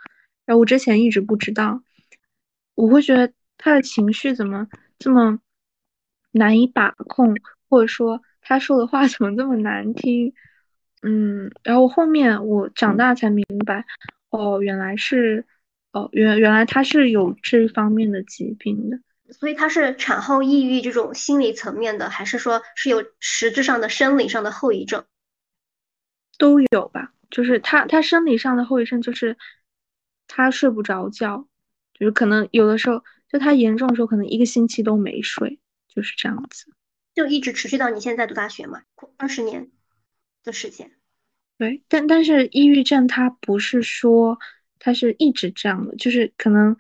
[0.44, 1.82] 然后我之前一直不知道，
[2.74, 4.68] 我会觉得他的情绪怎么
[4.98, 5.40] 这么
[6.32, 7.36] 难以把控，
[7.68, 10.32] 或者说他说的话 怎么这么难听？
[11.02, 13.84] 嗯，然后后面我长大才明白，
[14.30, 15.46] 哦，原来是。
[15.92, 19.00] 哦，原原来他是有这方面的疾病的，
[19.32, 25.04] 所以他是产后抑郁这种心理层面的，还是说是有实质上的生理上的后遗症？
[26.38, 29.36] 都有吧，就是他他生理上的后遗症就是
[30.28, 31.48] 他睡不着觉，
[31.92, 35.58] 就是可能有的时候就他严重的时候可能一个星期都没睡，
[35.94, 36.66] 就是这样子，
[37.14, 38.82] 就一直持续到你现在读大学嘛，
[39.16, 39.70] 二十年
[40.42, 40.90] 的时间。
[41.58, 44.38] 对，但但是抑郁症它不是说。
[44.82, 46.74] 它是一直这样的，就是可能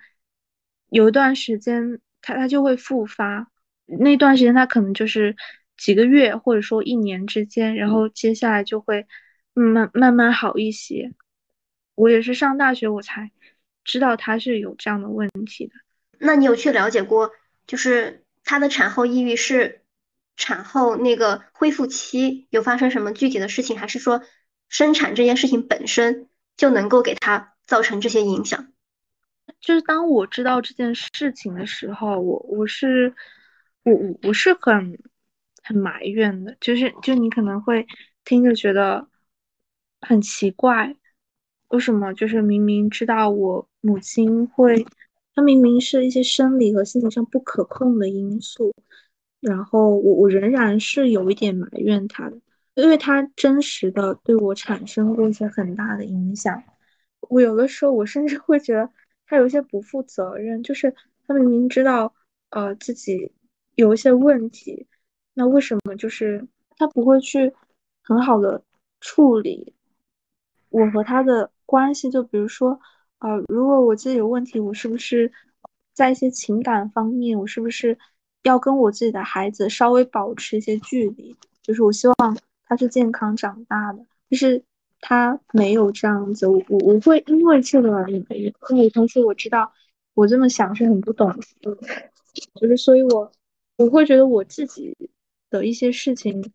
[0.88, 3.52] 有一段时间，它它就会复发，
[3.84, 5.36] 那段时间它可能就是
[5.76, 9.06] 几个月或者说一年之间，然后接下来就会
[9.52, 11.12] 慢慢慢好一些。
[11.94, 13.30] 我也是上大学我才
[13.84, 15.74] 知道他是有这样的问题的。
[16.20, 17.30] 那你有去了解过，
[17.66, 19.84] 就是她的产后抑郁是
[20.36, 24.22] 产后那个恢复期有发生什么具体的事情，还是说
[24.68, 27.54] 生产这件事情本身就能够给她？
[27.64, 28.72] 造成这些影响，
[29.60, 33.14] 就是当我知道这件事情的时候，我我是
[33.84, 34.98] 我我我是很
[35.62, 37.86] 很埋怨的，就是就你可能会
[38.24, 39.08] 听着觉得
[40.00, 40.96] 很奇怪，
[41.68, 44.84] 为什么就是明明知道我母亲会，
[45.34, 48.74] 他明明是一些生理和心理上不可控的因素，
[49.40, 52.38] 然后我我仍然是有一点埋怨他的，
[52.74, 56.62] 因为他真实的对我产生过一些很大的影响。
[57.28, 58.90] 我有的时候，我甚至会觉得
[59.26, 60.94] 他有一些不负责任，就是
[61.26, 62.12] 他明明知道，
[62.50, 63.32] 呃，自己
[63.76, 64.86] 有一些问题，
[65.34, 67.52] 那为什么就是他不会去
[68.02, 68.62] 很好的
[69.00, 69.74] 处理
[70.70, 72.10] 我和他的关系？
[72.10, 72.80] 就比如说，
[73.20, 75.32] 呃，如果我自己有问题，我是不是
[75.94, 77.96] 在一些情感方面，我是不是
[78.42, 81.34] 要跟我自己的孩子稍微保持一些距离？
[81.62, 82.16] 就是我希望
[82.66, 84.62] 他是健康长大的，就是。
[85.02, 88.52] 他没有这样子，我我我会因为这个而没有。
[88.60, 89.72] 可同时我知道
[90.12, 91.56] 我这么想是很不懂事，
[92.60, 93.32] 就是所以，我
[93.78, 94.94] 我会觉得我自己
[95.48, 96.52] 的一些事情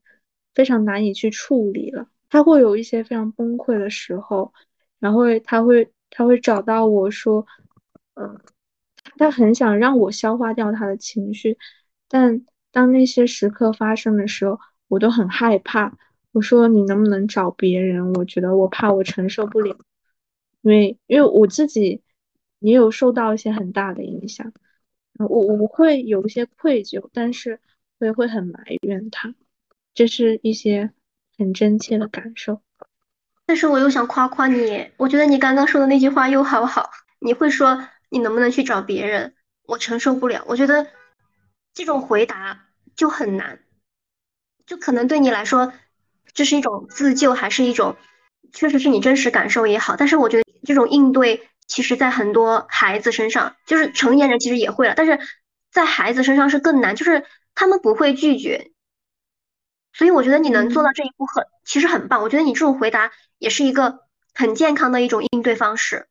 [0.54, 2.08] 非常难以去处理了。
[2.30, 4.54] 他会有一些非常崩溃的时候，
[5.00, 7.46] 然后他会他会找到我说，
[8.16, 8.40] 嗯，
[9.18, 11.58] 他很想让我消化掉他的情绪，
[12.08, 15.98] 但当那些时刻发生的时候，我都很害怕。
[16.32, 18.14] 我说你能不能找别人？
[18.16, 19.78] 我觉得我怕我承受不了，
[20.62, 22.02] 因为因为我自己
[22.60, 24.52] 也有受到一些很大的影响，
[25.18, 27.62] 我我会有一些愧疚，但是
[28.00, 29.34] 我也会很埋怨他。
[29.94, 30.92] 这是一些
[31.38, 32.62] 很真切的感受。
[33.46, 36.92] 但是我又想夸夸你，我觉得你刚刚说的那句话又好好。
[37.20, 39.34] 你会说你能不能去找别人？
[39.68, 40.44] 我承受不了。
[40.48, 40.88] 我觉得
[41.74, 42.66] 这种回答
[42.96, 43.60] 就很难，
[44.66, 45.74] 就可能对你来说
[46.34, 47.96] 这是一种自救，还是一种
[48.54, 49.96] 确实是你真实感受也好。
[49.96, 55.20] 但是我觉得这种应对，其实在很多孩子身上，就是成年人其实也会了，但是
[55.72, 57.26] 在孩子身上是更难，就是
[57.56, 58.72] 他们不会拒绝。
[59.98, 62.22] 所以我觉得你能做到这一步很，其实很棒。
[62.22, 64.02] 我觉得你这种回答也是一个
[64.34, 66.10] 很健康的一种应对方式。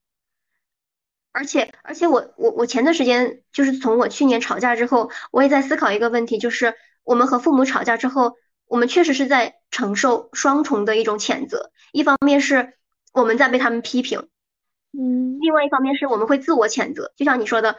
[1.32, 11.70] 而且，而且我我我前段时间就是从我去年吵架之后，我也在思考一个问题，就是我们和父母吵架之后，我们确实是在承受双重的一种谴责。
[11.92, 12.72] 一方面是
[13.12, 14.28] 我们在被他们批评，
[14.98, 17.12] 嗯，另外一方面是我们会自我谴责。
[17.16, 17.76] 就像你说的，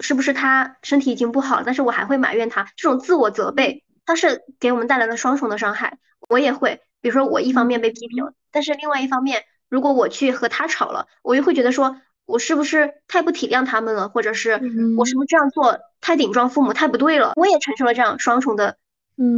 [0.00, 3.84] 是不是他身体已经不好了，但是我还会埋怨他，这种自我责备。
[4.08, 5.98] 它是给我们带来了双重的伤害，
[6.30, 14.52] 我也会，比如说我一方面被批评，但是另外一方面，如果我去和他吵了，我又会觉得说，我是不是太不体谅他们了，或者是
[14.96, 18.78] 我是不是这样做太顶撞父母太不对了，我也承受了这样双重的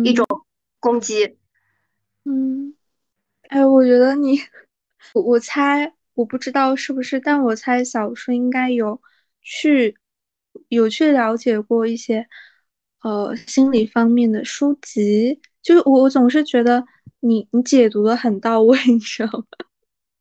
[0.04, 0.24] 一种
[0.78, 1.36] 攻击。
[2.24, 2.76] 嗯，
[3.48, 4.38] 哎，我觉得你，
[5.14, 9.02] 我我猜，我不知道是不是，但我猜小叔应该有
[9.42, 9.96] 去
[10.68, 12.28] 有去了解过一些。
[13.02, 16.84] 呃，心理方面的书籍，就是我，我总是觉得
[17.20, 19.44] 你你解读的很到位，你知道吗？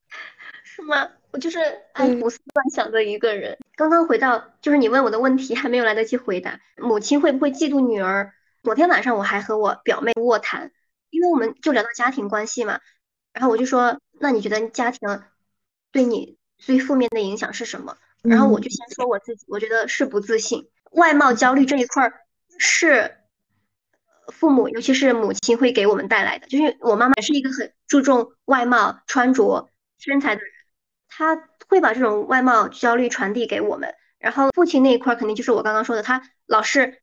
[0.64, 1.10] 是吗？
[1.32, 1.60] 我就是
[1.94, 3.58] 爱胡思乱想的一个人。
[3.76, 8.34] 刚刚回到，就是你问我的问题还没有来得及回答，母亲会不会嫉妒女儿？
[8.64, 10.72] 昨天晚上我还和我表妹卧谈，
[11.12, 12.80] 因为我们就聊到家庭关系嘛，
[13.32, 15.00] 然后我就说，那你觉得家庭
[15.92, 17.98] 对你最负面的影响是什么？
[18.24, 22.14] 然后我就先说我自己，我觉得是不自信、外貌焦虑这一块儿。
[22.60, 23.18] 是
[24.32, 26.46] 父母，尤其是母亲会给我们带来的。
[26.48, 30.52] 就是我妈妈也是一个很注重外貌、穿着、身材的人，
[31.08, 31.36] 她
[31.68, 33.96] 会把这种外貌焦虑传递给我们。
[34.20, 37.02] 然后父亲那一块肯定就是我刚刚说的，他老是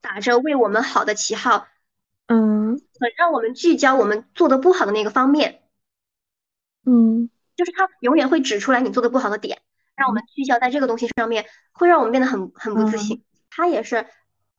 [0.00, 1.68] 打着为我们好的旗号，
[2.26, 5.60] 嗯，很让我们聚焦我们做的不好的那个方面，
[6.86, 9.60] 嗯，就是他永远会指出来你做的不好的点，
[9.94, 13.22] 让我们聚焦在这个东西上面，会让我们变得很很不自信。
[13.50, 14.06] 他也是。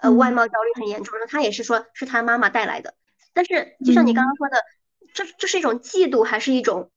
[0.02, 2.96] 呃，外貌焦虑很严重，说他也是说是他妈妈带来的，
[3.34, 4.64] 但是就像你刚刚说的，
[5.14, 6.90] 这这是一种嫉妒，还是一种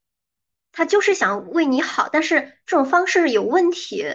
[0.73, 4.07] 他就是想为你好，但是这种方式有问题，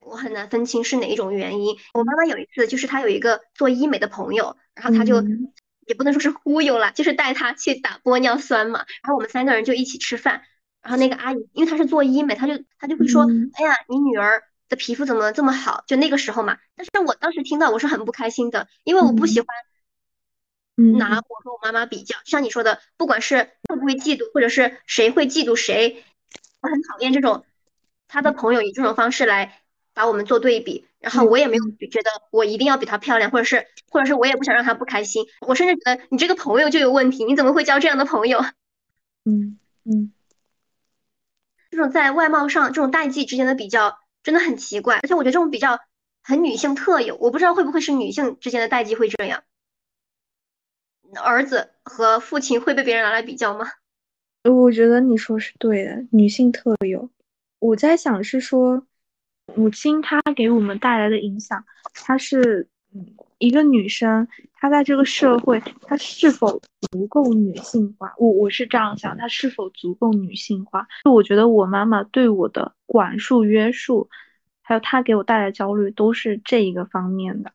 [0.00, 1.76] 我很难分清是哪一种原因。
[1.94, 5.22] 我妈妈有一次就是她有一个做医美的朋友，然后她就
[5.86, 10.42] 也不能说是忽悠了，就是带她去打玻尿酸嘛，然后我们三个人就一起吃饭，
[10.82, 13.22] 然后那个阿姨因为她是做医美，她就她就会说，
[13.52, 14.42] 哎呀，你女儿。
[14.70, 15.84] 的皮肤怎么这么好？
[15.86, 19.48] 就那个时候嘛，但是我当时听到我是很不开心的，因为我不喜欢
[20.96, 22.16] 拿我和我妈妈比较。
[22.24, 26.02] 像你说的，不管是会不会嫉妒，或者是谁会嫉妒谁，
[26.62, 27.44] 我很讨厌这种
[28.08, 29.60] 他的朋友以这种方式来
[29.92, 30.86] 把我们做对比。
[31.00, 35.26] 然后我也没有觉得我一定要比她漂亮，或者是或者是我也不想让她不开心。
[35.40, 38.38] 我甚至觉得你这个朋友就有问题，你怎么会交这样的朋友？
[39.24, 40.12] 嗯嗯，
[41.70, 43.98] 这种在外貌上这种代际之间的比较。
[44.22, 45.80] 真的很奇怪，而且我觉得这种比较
[46.22, 49.42] 很女性特有，我不知道会不会是女性之间的代际会这样。
[51.22, 53.66] 儿子和父亲会被别人拿来比较吗？
[54.44, 57.10] 我觉得你说是对的，女性特有。
[57.58, 58.86] 我在想是说，
[59.54, 66.60] 母亲她给我们带来的影响，她是嗯一个女生，她在这个社会，她是否
[66.92, 68.14] 足够女性化？
[68.18, 70.86] 我我是这样想，她是否足够女性化？
[71.04, 72.72] 就我觉得我妈妈对我的。
[72.92, 74.10] 管束、约束，
[74.62, 77.52] 还有他给我带来焦虑，都是这一个方面的。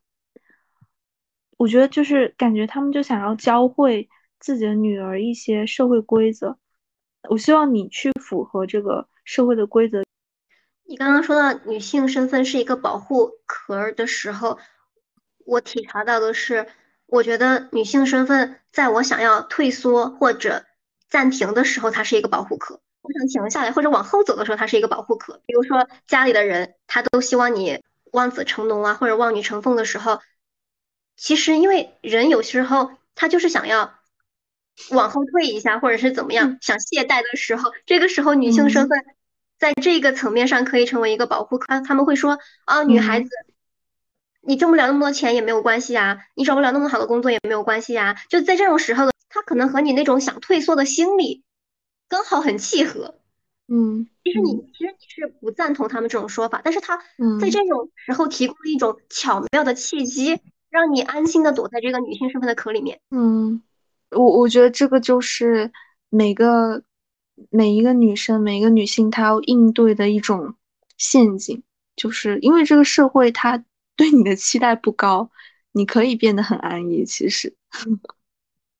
[1.58, 4.08] 我觉得就是感觉他们就想要教会
[4.40, 6.58] 自己的女儿一些社会规则。
[7.30, 10.04] 我希望你去符合这个社会的规则。
[10.86, 14.58] 你刚刚说到女性身份是一个保护壳的时候，
[15.46, 16.68] 我体察到的是，
[17.06, 20.66] 我觉得女性身份在我想要退缩或者
[21.08, 22.82] 暂停的时候，它是一个保护壳。
[23.02, 25.41] 我想停下来或者往后走的时候，它是一个保护壳。
[25.46, 30.20] 比如说家里的人，他都希望你望子成龙啊，或者望女成凤的时候，
[31.16, 33.93] 其实因为人有时候他就是想要
[34.89, 39.00] 往后退一下，或者是怎么样，想懈怠的时候，这个时候女性身份
[39.60, 41.82] 在这个层面上可以成为一个保护壳。
[41.82, 43.30] 他们会说啊，女孩子
[44.46, 48.16] 你挣不了那么多钱也没有关系啊，你找不了那么好的工作也没有关系啊。
[48.30, 51.43] 就在这种时候，他可能和你那种想退缩的心理。
[52.08, 53.16] 刚好很契合，
[53.68, 56.98] 嗯，其实你其实你是不赞同他们这种说法，但是他
[57.41, 60.39] 在这种时候提供了一种巧妙的契机，
[60.70, 63.00] 让你安心的躲在这个女性身份的壳里面。
[63.10, 63.64] 嗯，
[64.12, 65.72] 我我觉得这个就是
[66.10, 66.84] 每个
[67.50, 70.54] 每一个女生每一个女性她要应对的一种
[71.00, 71.64] 陷阱，
[71.96, 73.66] 就是因为这个社会它
[73.96, 75.32] 对你的期待不高，
[75.72, 77.06] 你可以变得很安逸。
[77.06, 77.56] 其实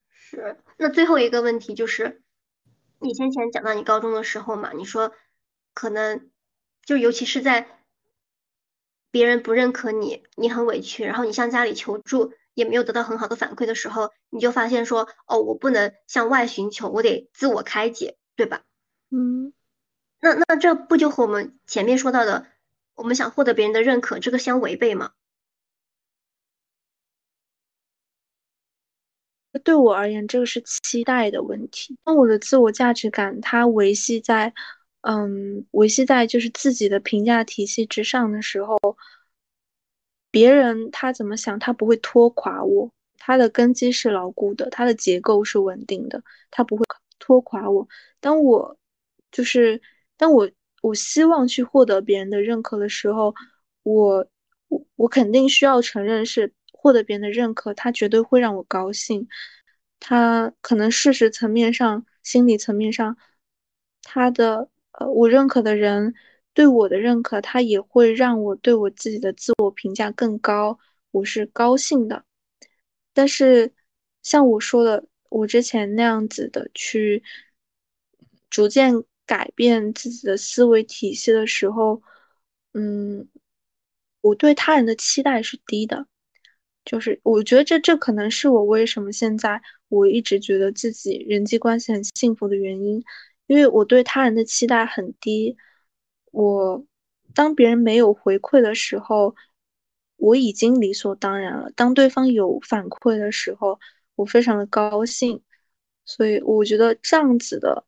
[0.09, 0.57] 是。
[0.78, 2.22] 那最后一个问题就是，
[2.99, 5.13] 你先前讲到你高中的时候嘛，你说
[5.74, 6.30] 可能
[6.84, 7.68] 就尤其是在。
[9.11, 18.63] 别人不认可你，你很委屈，然后你向家里求助，也没有得到很好的反馈的时候，你就发现说，哦，我不能向外寻求，我得自我开解，对吧？
[19.11, 19.53] 嗯，
[20.20, 22.45] 那那这不就和我们前面说到的，
[22.96, 25.12] 我们想获得别人的认可，这个相违背吗？
[29.64, 31.98] 对我而言，这个是期待的问题。
[32.04, 34.54] 当我的自我价值感它维系在。
[35.08, 38.98] 嗯，维系在就是自己的评价体系之上的时候，
[40.32, 46.84] 别人他怎么想，他不会拖垮我，他的根基是牢固的，他的结构是稳定的，他不会
[47.20, 47.88] 拖垮我。
[48.20, 48.80] 当我
[49.32, 49.80] 就是
[50.18, 50.50] 当我
[50.88, 53.33] 我希望去获得别人的认可的时候，
[53.83, 54.27] 我
[54.67, 59.27] 我我肯定需要承认是获得别人的认可，他绝对会让我高兴，
[59.99, 63.17] 他可能事实层面上、心理层面上，
[64.03, 64.69] 他的。
[64.97, 66.13] 呃，我认可的人
[66.53, 70.79] 对我的认可，他也会让我对我自己的自我评价更高，
[71.11, 72.23] 我是高兴的。
[73.13, 73.73] 但是
[74.23, 77.23] 像我说的，我之前那样子的去
[78.49, 82.01] 逐渐改变自己的思维体系的时候，
[82.73, 83.28] 嗯，
[84.21, 86.07] 我对他人的期待是低的，
[86.84, 93.03] 就是我觉得这这可能是我为什么现在我一直觉得自己人际关系很幸福的原因。
[93.47, 95.55] 因为我对他人的期待很低，
[96.32, 96.84] 我
[97.36, 99.36] 当别人没有回馈的时候，
[100.15, 101.71] 我已经理所当然了。
[101.76, 103.80] 当对方有反馈的时候，
[104.15, 105.43] 我非常的高兴。
[106.05, 107.86] 所以我觉得这样子的，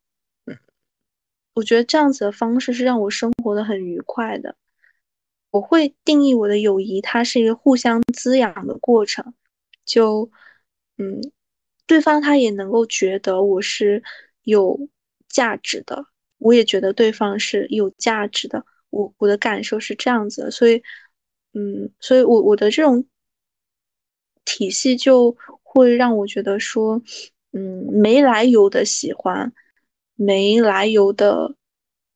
[1.58, 4.56] 我觉得这样子的方式是让我生活的很愉快的。
[5.50, 9.34] 我会定义我的友谊，它是一个互相滋养的过程。
[9.84, 10.30] 就，
[10.98, 11.20] 嗯，
[11.86, 14.02] 对方他也能够觉得我是
[14.42, 14.88] 有。
[15.30, 16.06] 价值的，
[16.38, 18.64] 我也觉得对方是有价值的。
[18.88, 20.82] 我我的感受是这样子，所以，
[21.52, 23.04] 嗯，所以我我的这种
[24.46, 27.02] 体系就会让我觉得说，
[27.52, 29.52] 嗯，没来由的喜欢，
[30.18, 31.54] 没来由的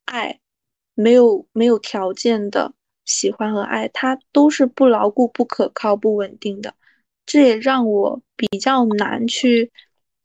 [0.05, 0.41] 爱，
[0.95, 2.75] 没有没有条件的
[3.05, 6.75] 喜欢和爱，它都是不牢固、不可靠、不稳定的。
[7.25, 9.71] 这也让我比较难去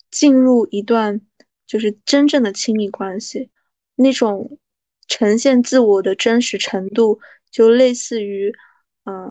[0.10, 1.22] 进入一段。
[1.68, 3.50] 就是真正的亲密关系，
[3.96, 4.58] 那种
[5.10, 7.20] 呈现自我的真实程度，
[7.52, 8.56] 就类似于，
[9.04, 9.30] 嗯，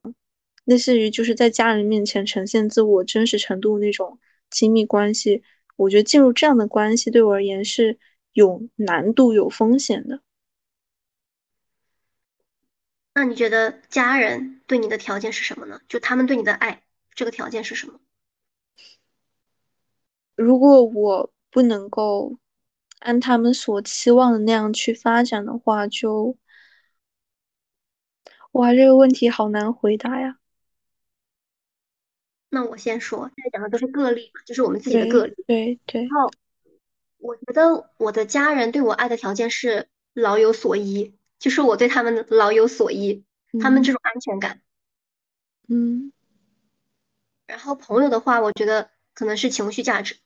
[0.66, 4.18] 类似于就是在家人面前呈现自我真实程度那种
[4.50, 5.42] 亲密关系。
[5.76, 7.98] 我觉得进入这样的关系对我而言是
[8.36, 10.20] 有难度、有风险的。
[13.14, 15.80] 那你觉得家人对你的条件是什么呢？
[15.88, 16.82] 就他们对你的爱，
[17.14, 17.98] 这个条件是什么？
[20.34, 21.32] 如果我。
[21.48, 22.36] 不能够
[22.98, 26.36] 按他们所期望的那样去发展的话，就
[28.52, 30.38] 哇，这个问题好难回答呀。
[32.50, 35.34] 那我先说，现在讲的都是个例嘛，就是我们自己的个例。
[35.46, 36.02] 对对。
[36.02, 36.30] 然后，
[37.26, 43.24] 我觉得我的家人对我爱的条件是老有所依，就是我对他们老有所依，
[43.60, 44.62] 他们这种安全感。
[45.68, 46.12] 嗯。
[47.48, 50.16] 然后朋友的话，我觉得可能是情绪价值。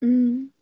[0.00, 0.52] 嗯，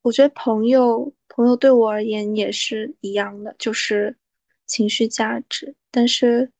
[0.00, 4.16] 我觉得朋友朋友对我而言也是一样的，就是
[4.64, 5.74] 情绪价值。
[5.90, 6.50] 但是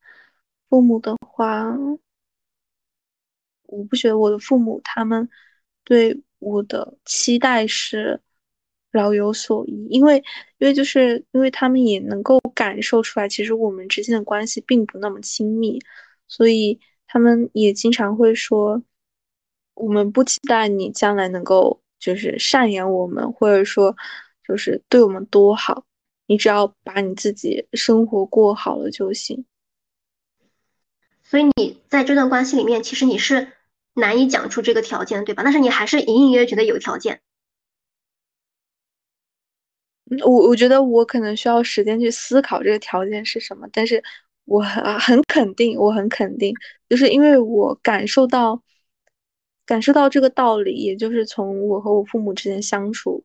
[0.68, 1.74] 父母的话，
[3.62, 5.30] 我不觉得我的父母他们
[5.84, 8.20] 对我的期待是
[8.91, 10.16] 老有所依，因为
[10.59, 15.78] 因为就是因为他们也能够感受出来，其实我们之间的关系并不那么亲密，
[16.26, 18.82] 所以他们也经常会说。
[19.74, 23.97] 我们不期待你将来能够就是赡养我们，或者说
[24.47, 25.86] 就是对我们多好，
[26.26, 29.47] 你只要把你自己生活过好了就行。
[31.22, 33.53] 所以你在这段关系里面，其实你是
[33.95, 35.43] 难以讲出这个条件，对吧？
[35.43, 37.20] 但是你还是隐隐约约觉得有条件。
[40.24, 44.03] 我我觉得我可能需要时间去思考这个条件是什么，但是
[44.45, 46.55] 我很很肯定，我很肯定，
[46.88, 48.62] 就是因为我感受到。
[49.66, 53.22] 感受到这个道理，也就是从我和我父母之间相处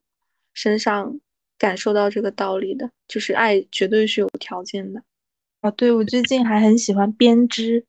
[0.54, 1.20] 身上
[1.58, 5.02] 感受到这个道理的，就是爱绝对是有条件的。
[5.62, 7.84] 啊，对，我最近还很喜欢编织，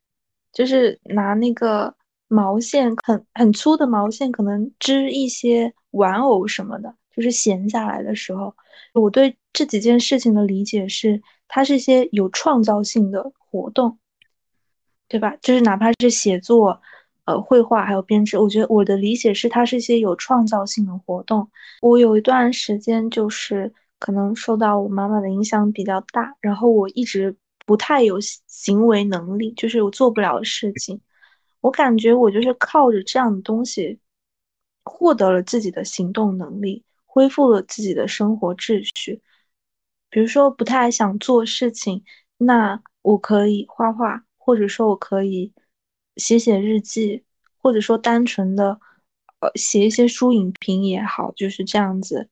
[0.54, 1.94] 就是拿那个
[2.28, 6.94] 毛线很很粗的毛线，可能织一些玩偶什么的。
[7.14, 8.54] 就是闲下来的时候，
[8.92, 13.98] 我对这几件事情的理解是，它是一些有创造性的活动，
[15.08, 15.34] 对吧？
[15.40, 16.78] 就是哪怕是写作、
[17.24, 21.48] 呃绘画还有编织，我觉得我的理解是，它是一些有创造性的活动。
[21.80, 31.00] 我有一段时间就是可能受到我妈妈的影响比较大，然后我一直不太有行为能力，就是我做不了事情。
[31.60, 33.98] 我感觉我就是靠着这样的东西
[34.84, 36.82] 获得了自己的行动能力。
[37.08, 39.22] 恢复了自己的生活秩序，
[40.10, 42.04] 比如说不太想做事情，
[42.36, 45.50] 那我可以画画，或者说我可以
[46.16, 47.24] 写写日记，
[47.56, 48.78] 或者说单纯的
[49.40, 52.28] 呃写一些书影评也好，就是这样子，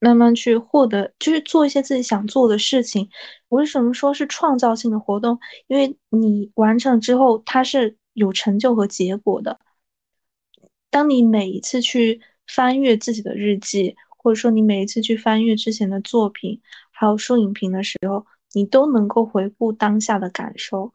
[0.00, 3.08] 慢慢去获得，就是做一些自己想做的事情。
[3.48, 5.38] 为什么说是创造性的活动？
[5.66, 9.60] 因为你完成之后，它是有成就和结果的。
[10.90, 13.96] 当你每一次去翻阅自己的日记。
[14.18, 16.60] 或者说，你每一次去翻阅之前的作品，
[16.90, 20.92] 还有书影评的时候，你都能够回顾当下的感受，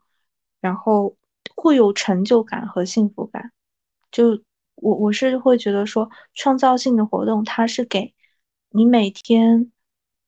[0.60, 1.16] 然后
[1.56, 3.50] 会有成就感和幸福感。
[4.10, 4.42] 就
[4.74, 8.12] 我我是会觉得说，创造性的活动，它是给
[8.68, 9.72] 你每天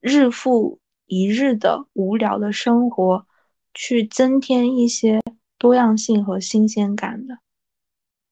[0.01, 3.27] 日复一日的无聊的生活
[3.75, 5.21] 去增添一些
[5.65, 7.39] 多样性和新鲜感的。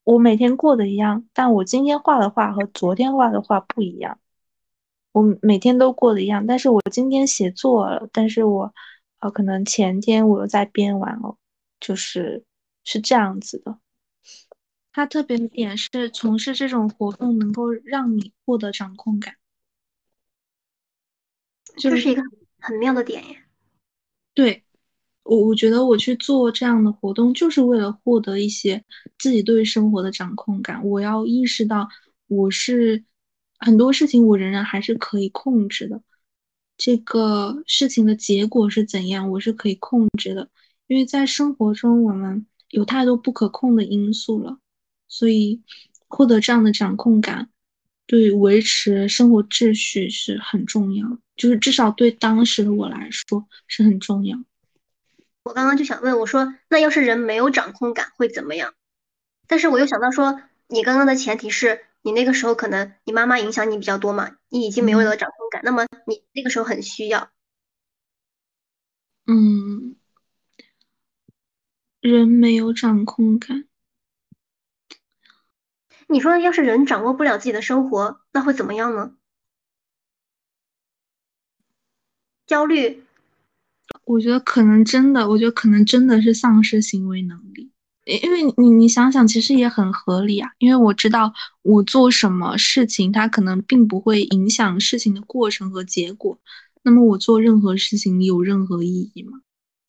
[0.04, 4.20] 我每天过的一样，但我今天画的画和昨天画的画不一样。
[5.12, 8.74] 我每天都过的一样，但是我今天写作了，但是我，
[9.20, 11.38] 呃，可能前天我又在编完了，
[11.80, 12.44] 就是
[12.84, 13.78] 是这样子的。
[14.92, 19.36] 它特别的点是从事这种活动能够让你获得掌控感，
[21.78, 22.20] 这是一个
[22.58, 23.42] 很妙的点耶。
[24.34, 24.61] 对，
[25.24, 28.84] 我我觉得我去做这样的活动，就是为了获得一些
[29.18, 30.84] 自己对生活的掌控感。
[30.86, 31.88] 我要意识到
[32.28, 33.04] 我是。
[33.64, 36.02] 很多事情我仍然还是可以控制的，
[36.76, 40.48] 这个事情的结果是怎样，我是可以控制的。
[40.88, 44.58] 因为在生活中，我们有太多不可控的因素了，
[45.06, 45.62] 所以
[46.08, 47.50] 获得这样的掌控感，
[48.08, 51.16] 对维持生活秩序是很重要。
[51.36, 54.36] 就是至少对当时的我来说是很重要。
[55.44, 58.74] 我刚刚就想问我说，那要是人没有掌控感会怎么样？
[59.46, 61.86] 但是我又想到说，你刚刚的前提是。
[62.04, 67.30] 你那个时候可能你妈妈影响你比较多嘛，你已经没有了掌控感，那么你那个时候很需要。
[69.24, 69.94] 嗯，
[72.00, 73.68] 人没有掌控感。
[76.08, 79.14] 你说要是人掌握不了自己的生活，那会怎么样呢？
[82.46, 83.04] 焦虑。
[84.04, 87.70] 我觉得可能真的，我觉得可能真的是丧失行为能力。
[88.04, 90.50] 因为你你想想，其实也很合理啊。
[90.58, 91.32] 因为我知道
[91.62, 96.38] 我做什么事情，它可能并不会影响事情的过程和结果。
[96.82, 99.40] 那么我做任何事情有任何意义吗？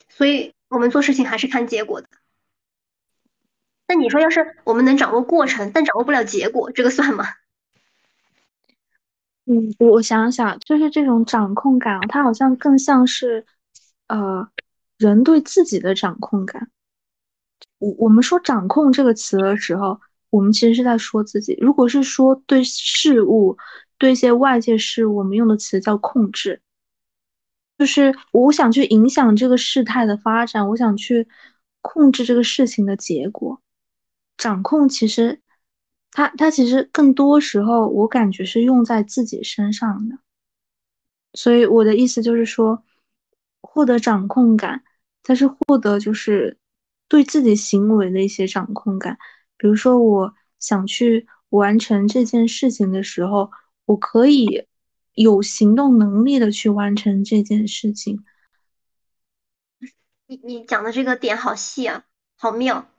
[0.09, 2.07] 所以我们做事情还是看结果的。
[3.87, 7.25] 那你说，要是我们能掌握过程，但掌握不了结果，这个算吗？
[9.45, 13.45] 嗯，我想想，就是这种掌控感，它好像更像是
[14.07, 14.47] 呃
[14.97, 16.69] 人对自己的掌控感。
[17.79, 19.99] 我我们说掌控这个词的时候，
[20.29, 21.57] 我们其实是在说自己。
[21.59, 23.57] 如果是说对事物、
[23.97, 26.61] 对一些外界事物，我们用的词叫控制，
[27.77, 31.27] 就是我想去影响这个事态的发展，我想去
[31.81, 33.61] 控制这个事情的结果。
[34.37, 35.41] 掌控其实，
[36.11, 40.17] 它它其实更多时候我感觉是用在自己身上的。
[41.33, 42.83] 所以我的意思就是说，
[43.64, 44.84] 获得掌控感，
[45.24, 46.59] 它是获得就是。
[47.09, 49.20] 对自己行为的一些掌控感，
[49.57, 53.51] 比如说我想去完成这件事情的时候，
[53.86, 54.66] 我可以
[55.14, 58.26] 有行动能力的去完成这件事情。
[60.26, 62.05] 你你讲的这个点好细啊，
[62.36, 62.89] 好妙。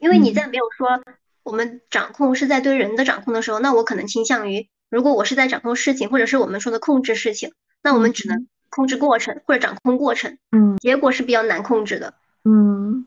[0.00, 1.00] 因为你在没有说
[1.44, 12.14] 我们掌控是在对人的掌控的时候，那我可能倾向于，如果我是在掌控事情，或者是我们说的控制事情，那我们只能控制过程或者掌控过程，嗯，结果是比较难控制的。
[12.42, 13.06] 嗯，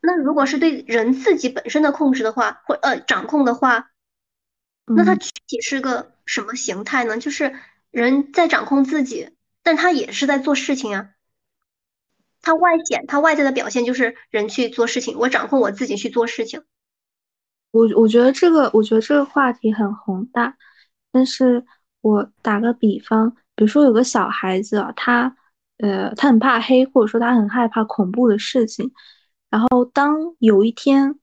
[0.00, 3.90] 那如果是对人自己本身的控制的话，或呃掌控的话，
[4.86, 7.18] 那它具体是个什么形态呢？
[7.18, 7.54] 就是
[7.92, 9.30] 人在掌控自己，
[9.62, 11.10] 但他也是在做事情啊。
[12.40, 16.64] 他外显，他外在的表现就是人去做事情，我掌控我自己去做事情。
[17.70, 20.56] 我我觉得这个，我觉得这个话题很宏大，
[21.12, 21.64] 但是
[22.00, 25.36] 我打个比方，比如说有个小孩子啊，他。
[25.78, 28.92] 呃，他很怕黑，或者说他很害怕恐怖的事情，
[29.50, 31.18] 然后当有一天，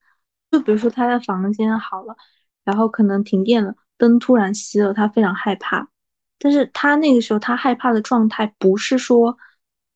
[0.52, 2.18] 就比如说他的房间好了，
[2.66, 5.88] 然后可能停电了，灯突然熄了，他非常害怕。
[6.40, 9.38] 但是他那个时候他害怕的状态不是说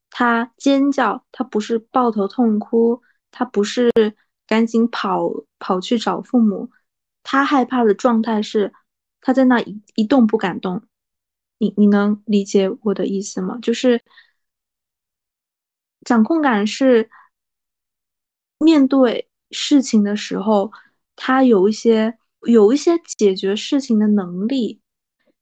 [0.09, 3.91] 他尖叫，他不是抱头痛哭，他不是
[4.47, 5.29] 赶紧跑
[5.59, 6.71] 跑去找父母，
[7.21, 8.71] 他害怕的状态是
[9.19, 10.83] 他在那一一动不敢动。
[11.63, 13.57] 你你能理解我的意思吗？
[13.61, 14.01] 就是
[16.03, 17.09] 掌控感是
[18.57, 20.71] 面对事情的时候，
[21.15, 24.81] 他有一些有一些解决事情的能力，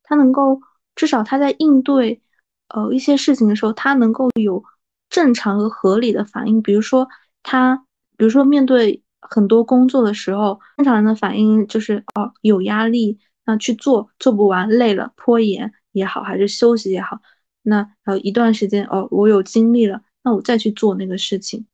[0.03, 0.61] 他能够
[0.95, 2.21] 至少他在应对
[2.67, 4.63] 呃一些事情的时候，他能够有
[5.09, 6.61] 正常和合理的反应。
[6.61, 7.07] 比如说
[7.41, 7.85] 他，
[8.17, 15.73] 比如说面对很多工作的时候，正常人的反应就是哦有压力，那去做做不完累了拖延。
[15.91, 17.19] 也好，还是休息也好，
[17.61, 21.65] 那呃一段时间哦，我有精力了，那我再去做那个事情。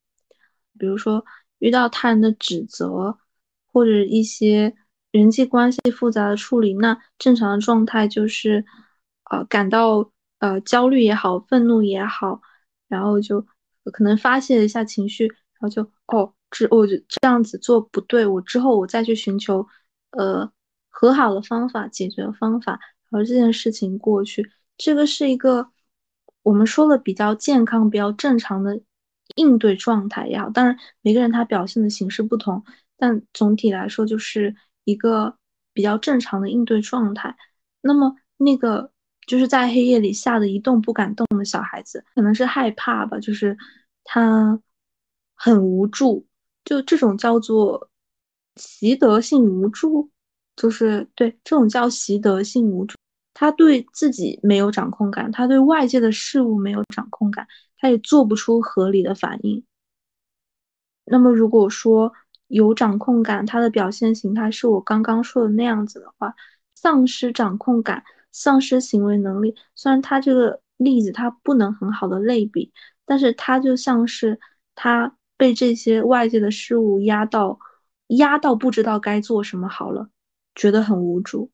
[0.79, 1.25] 比如说
[1.59, 3.17] 遇到他人的指责，
[3.71, 4.75] 或者一些
[5.11, 8.63] 人际关系复杂的处理，那正常的状态就是
[9.31, 12.41] 呃感到呃焦虑也好，愤怒也好，
[12.87, 13.41] 然后就
[13.91, 19.67] 可能发泄一下情绪，然后就哦这我这样子做不对，我之后我再去寻求
[20.11, 20.51] 呃
[20.89, 22.79] 和好的方法，解决的方法。
[23.11, 25.69] 而这件事情过去，这个是一个
[26.43, 28.81] 我们说的比较健康、比较正常的
[29.35, 30.49] 应对状态也好。
[30.49, 32.63] 当然，每个人他表现的形式不同，
[32.97, 35.37] 但总体来说就是一个
[35.73, 37.35] 比较正常的应对状态。
[37.81, 38.91] 那么，那个
[39.25, 43.57] 就是在黑夜里吓得一动不敢动的小孩子，可能是害怕吧，就是
[44.03, 44.59] 他
[45.35, 46.25] 很无助，
[46.65, 47.89] 就这种叫做
[48.55, 50.09] 习得性无助。
[50.57, 52.97] 就是对这种叫习得性无助，
[53.33, 57.47] 他对自己没有掌控感，他对外界的事物没有掌控感，
[57.77, 59.63] 他也做不出合理的反应。
[61.05, 62.11] 那么如果说
[62.47, 66.33] 有掌控感，他的表现形态是我刚刚说的那样子的话，
[66.75, 69.55] 丧失掌控感，丧失行为能力。
[69.75, 72.73] 虽然他这个例子他不能很好的类比，
[73.05, 74.39] 但是他就像是
[74.75, 77.59] 他被这些外界的事物压到，
[78.07, 80.09] 压到不知道该做什么好了。
[80.57, 81.51] 觉得很无助。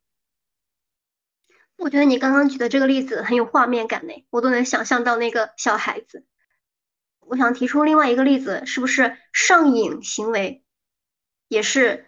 [1.75, 6.25] 我觉得你刚刚举的这个例子很有画面感呢，我都能想象到那个小孩子。
[7.19, 10.63] 我想提出另外一个例子，是不是上瘾行为
[11.49, 12.05] 也是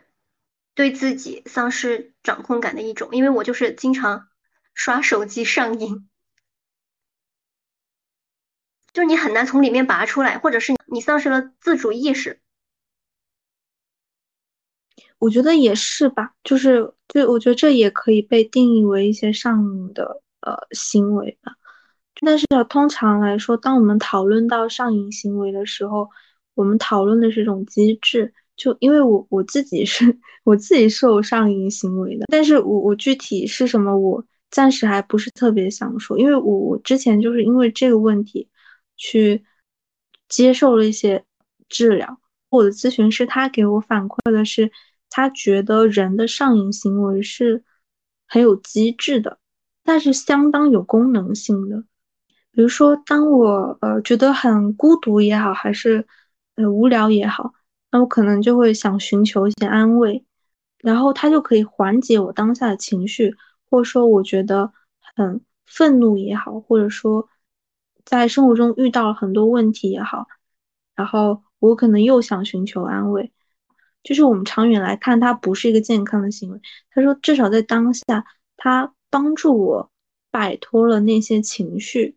[0.74, 3.10] 对自己丧失掌控感的一种？
[3.12, 4.30] 因为我就是经常
[4.74, 6.10] 刷手机上瘾，
[8.94, 12.42] 就是你很难从里面拔出来，或者是你丧失了自主意识。
[15.26, 21.52] 我觉得也是吧，就是，就我觉得这也可以被定义为一些上瘾的呃行为吧。
[22.22, 26.08] 但是通常来说，当我们讨论到上瘾行为的时候，
[26.54, 28.32] 我们讨论的是一种机制。
[28.56, 30.16] 就因为我我自己是
[30.46, 38.48] 我自己是有上瘾行为的，但是我我具体是什么，我暂时还不是特别想说，因为我我之前就是因为这个问题
[38.96, 39.44] 去
[40.30, 41.26] 接受了一些
[41.68, 42.20] 治疗，
[42.50, 44.72] 我的咨询师他给我反馈的是。
[45.10, 47.64] 他觉得人的上瘾行为是
[48.28, 49.40] 很有机制的，
[49.84, 51.84] 但是相当有功能性的。
[52.52, 56.08] 比如说，当我呃觉得很孤独也好，还是
[56.56, 57.54] 呃无聊也好，
[57.92, 60.26] 那我可能就会想寻求一些安慰，
[60.80, 63.36] 然后它就可以缓解我当下的情绪，
[63.70, 64.72] 或者说我觉得
[65.16, 67.28] 很愤怒也好，或者说
[68.06, 70.28] 在生活中遇到了很多问题也好，
[70.96, 73.34] 然后我可能又想寻求安慰。
[74.06, 76.62] 就是我们长远来看，它不是一个健康的行为。
[76.92, 78.24] 他说，至少在当下，
[78.56, 79.92] 它帮助我
[80.30, 82.16] 摆脱了那些情绪，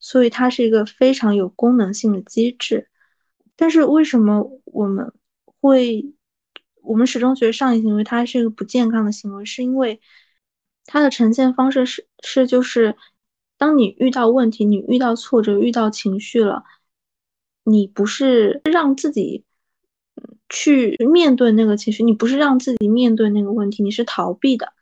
[0.00, 2.88] 所以它是一个非常有功能性的机制。
[3.54, 5.12] 但是为什么我们
[5.60, 6.14] 会，
[6.80, 9.44] 我们始终觉得上瘾行为它是一个不健康的行为？
[9.44, 10.00] 是因为
[10.86, 12.96] 它的呈现方式是是就是，
[13.58, 16.64] 当你遇到问题，你遇到挫折，遇到情绪了，
[17.64, 19.44] 你不是让自己。
[20.48, 24.72] 去面对那个情绪，你不是让自己面对那个问题，你是逃避的，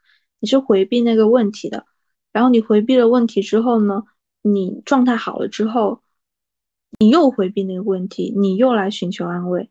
[0.41, 1.87] 你是回避那个问题的。
[2.33, 4.03] 然后你回避了问题之后呢，
[4.43, 6.03] 你状态好了之后，
[6.99, 9.71] 你又回避那个问题，你又来寻求安慰，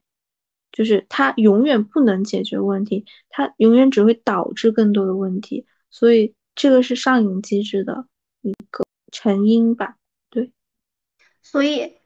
[0.71, 5.65] 就是它永远不能解决问题，它永远只会导致更多的问题。
[5.91, 8.07] 所以这个是上瘾机制的
[8.41, 9.97] 一个成因吧？
[10.29, 10.51] 对。
[11.41, 11.97] 所以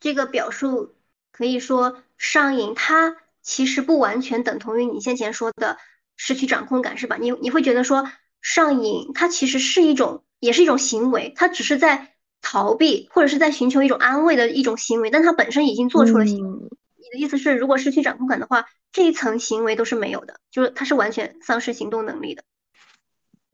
[0.00, 0.94] 这个表述
[1.32, 2.02] 可以说。
[2.18, 5.76] 上瘾，它其实不完全等同于你先前说的
[6.16, 7.16] 失去掌控感，是吧？
[7.20, 8.08] 你你会觉得说
[8.40, 16.68] 上瘾，它其实是一种，也是一种行为，它只是在逃避或者是在寻求一种安慰的一种行为，但它本身已经做出了行为。
[16.96, 22.44] 你的意思是，如果失去掌控感的话，这一层行为都是没有的，就是他是完全丧失行动能力的。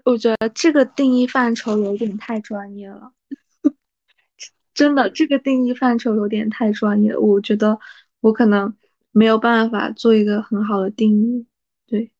[0.04, 3.12] 我觉得这个定义范畴有点太专业了，
[4.78, 7.80] 真的，这个定义范畴有点太专业，我觉得
[8.20, 8.76] 我可能
[9.10, 11.48] 没有办法做一个很好的定义。
[11.88, 12.12] 对，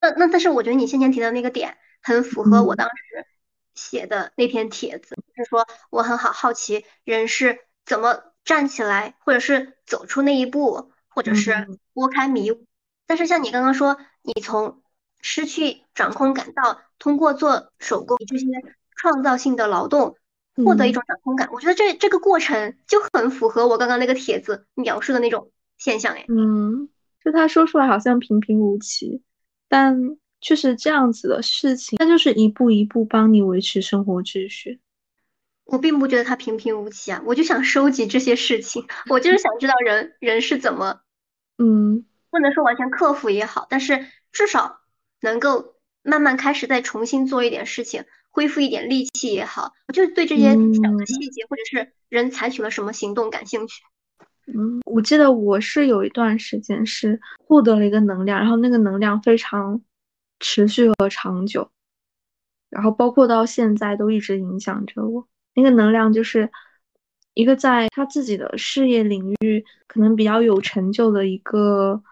[0.00, 3.26] 那那但是我觉得你先前提的那个点很符合我当时
[3.74, 12.64] 写的那篇帖子，就是说我很好好奇人是怎么站起来，或者是走出那一步，或者是拨开迷雾。
[13.08, 14.84] 但是像你刚刚说，你从
[15.20, 18.46] 失去掌控感到通过做手工这些
[18.94, 20.16] 创造性的劳动
[20.64, 26.24] 获得一种掌控感，我觉得这这个过程就很符合我刚刚那个帖子描述的那种现象哎。
[26.28, 26.88] 嗯，
[27.24, 29.22] 就他说出来好像平平无奇，
[29.68, 34.80] 但确实这样子的事情，他就是一步一步帮你维持生活秩序。
[35.64, 41.00] 我并不觉得他平平无奇啊，我就想收集这些事情， 我就是想知道人人是怎么，
[41.58, 44.80] 嗯，不能说完全克服也好，但是至少。
[45.20, 53.82] 能够慢慢开始再重新做一点事情，恢复一点力气也好，我就对这些小的细节或者是人采取了什么行动感兴趣。
[54.46, 59.80] 嗯，我记得我是有一段时间是获得了一个能量，然后那个能量非常
[60.40, 61.70] 持续和长久，
[62.70, 65.26] 然后包括到现在都一直影响着我。
[65.54, 66.50] 那个能量就是
[67.34, 72.02] 一个在他自己的事业领域可能比较有成就的一个。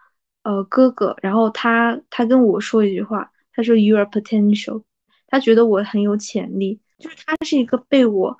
[0.43, 4.85] 呃，哥哥，然后他他跟我说一句话，他说 “You are potential”，
[5.29, 8.39] 他觉得我很有潜力，就是他是一个被我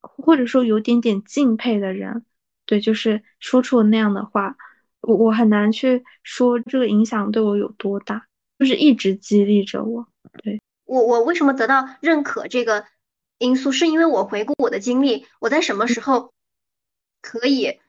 [0.00, 2.24] 或者说有点点敬佩的人，
[2.66, 4.56] 对，就是说出了那样的话，
[5.00, 8.26] 我我很难去说这个影响对我有多大，
[8.58, 10.06] 就是一直激励着我。
[10.42, 12.84] 对我，我为什么得到认可这个
[13.38, 16.32] 因素，是因为我回顾我的经历，我在什么时候
[17.20, 17.80] 可以。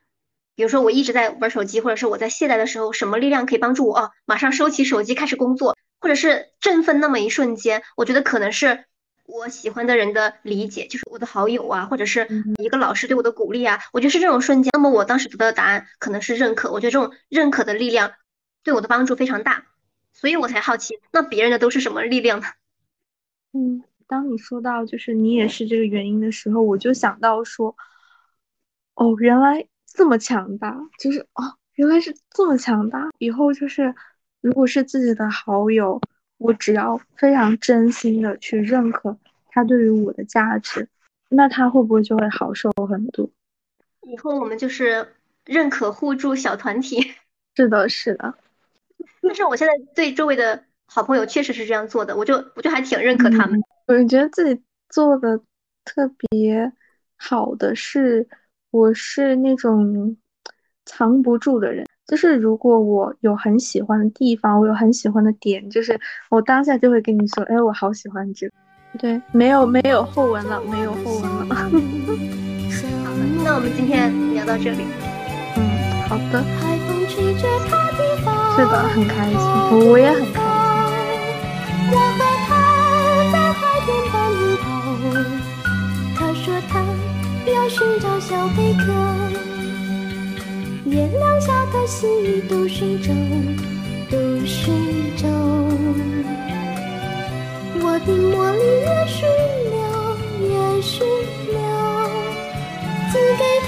[0.55, 4.11] 比如说，我一直在玩手机，或者是我在懈怠的时候，什么力量可以帮助我哦？
[4.25, 8.85] 马上收起手机，开始工作，或者是振奋那么一瞬间，我觉得可能是
[9.25, 12.27] 我喜欢的人的理解，就是我的好友啊，或者是
[12.57, 14.69] 一个老师对我的鼓励啊，我觉得是这种瞬间。
[14.73, 18.13] 那么我当时得到的答案可能是认可，我觉得这种认可的力量
[18.63, 19.65] 对我的帮助非常大，
[20.13, 22.47] 所以我才好奇，那别人的都是什么力量呢？
[23.51, 27.75] 嗯，当你说到就是你也是这个原因的时候，我就想到说，
[28.93, 29.67] 哦，原来。
[29.95, 33.09] 这么强大，就是哦，原来是这么强大。
[33.17, 33.95] 以后就是，
[34.41, 36.01] 如果是自己的好友，
[36.37, 39.17] 我只要非常真心的去认可
[39.47, 40.87] 他对于我的价值，
[41.29, 43.29] 那他会不会就会好受很多？
[44.01, 45.15] 以后我们就是
[45.45, 47.13] 认可互助小团体。
[47.55, 48.35] 是的，是的。
[49.21, 53.61] 但是我现在对周围的好朋友确实是这样做的，我就我就还挺认可他们。
[53.87, 55.39] 我觉得自己做的
[55.85, 56.71] 特别
[57.15, 58.27] 好的是。
[58.75, 60.17] 我是那种
[60.85, 65.97] 藏不住的人，就是如果我有很喜欢的地方，我有很喜欢的点，就是
[66.29, 68.53] 我当下就会跟你说，哎，我好喜欢这个。
[68.99, 71.55] 对，没有没有后文了，没有后文了。
[71.55, 71.69] 好
[73.15, 74.83] 的，那我们今天聊到这里。
[75.55, 75.61] 嗯，
[76.09, 76.43] 好的。
[77.07, 79.39] 是的，很开心，
[79.89, 80.44] 我也很开心。
[88.27, 88.91] 小贝壳，
[90.85, 93.13] 月亮下的细雨都睡着，
[94.09, 94.17] 都
[94.47, 94.73] 睡
[95.15, 95.27] 着。
[97.83, 99.29] 我的茉莉也睡
[99.69, 101.05] 了，也睡
[101.53, 101.57] 了。
[103.11, 103.64] 寄给。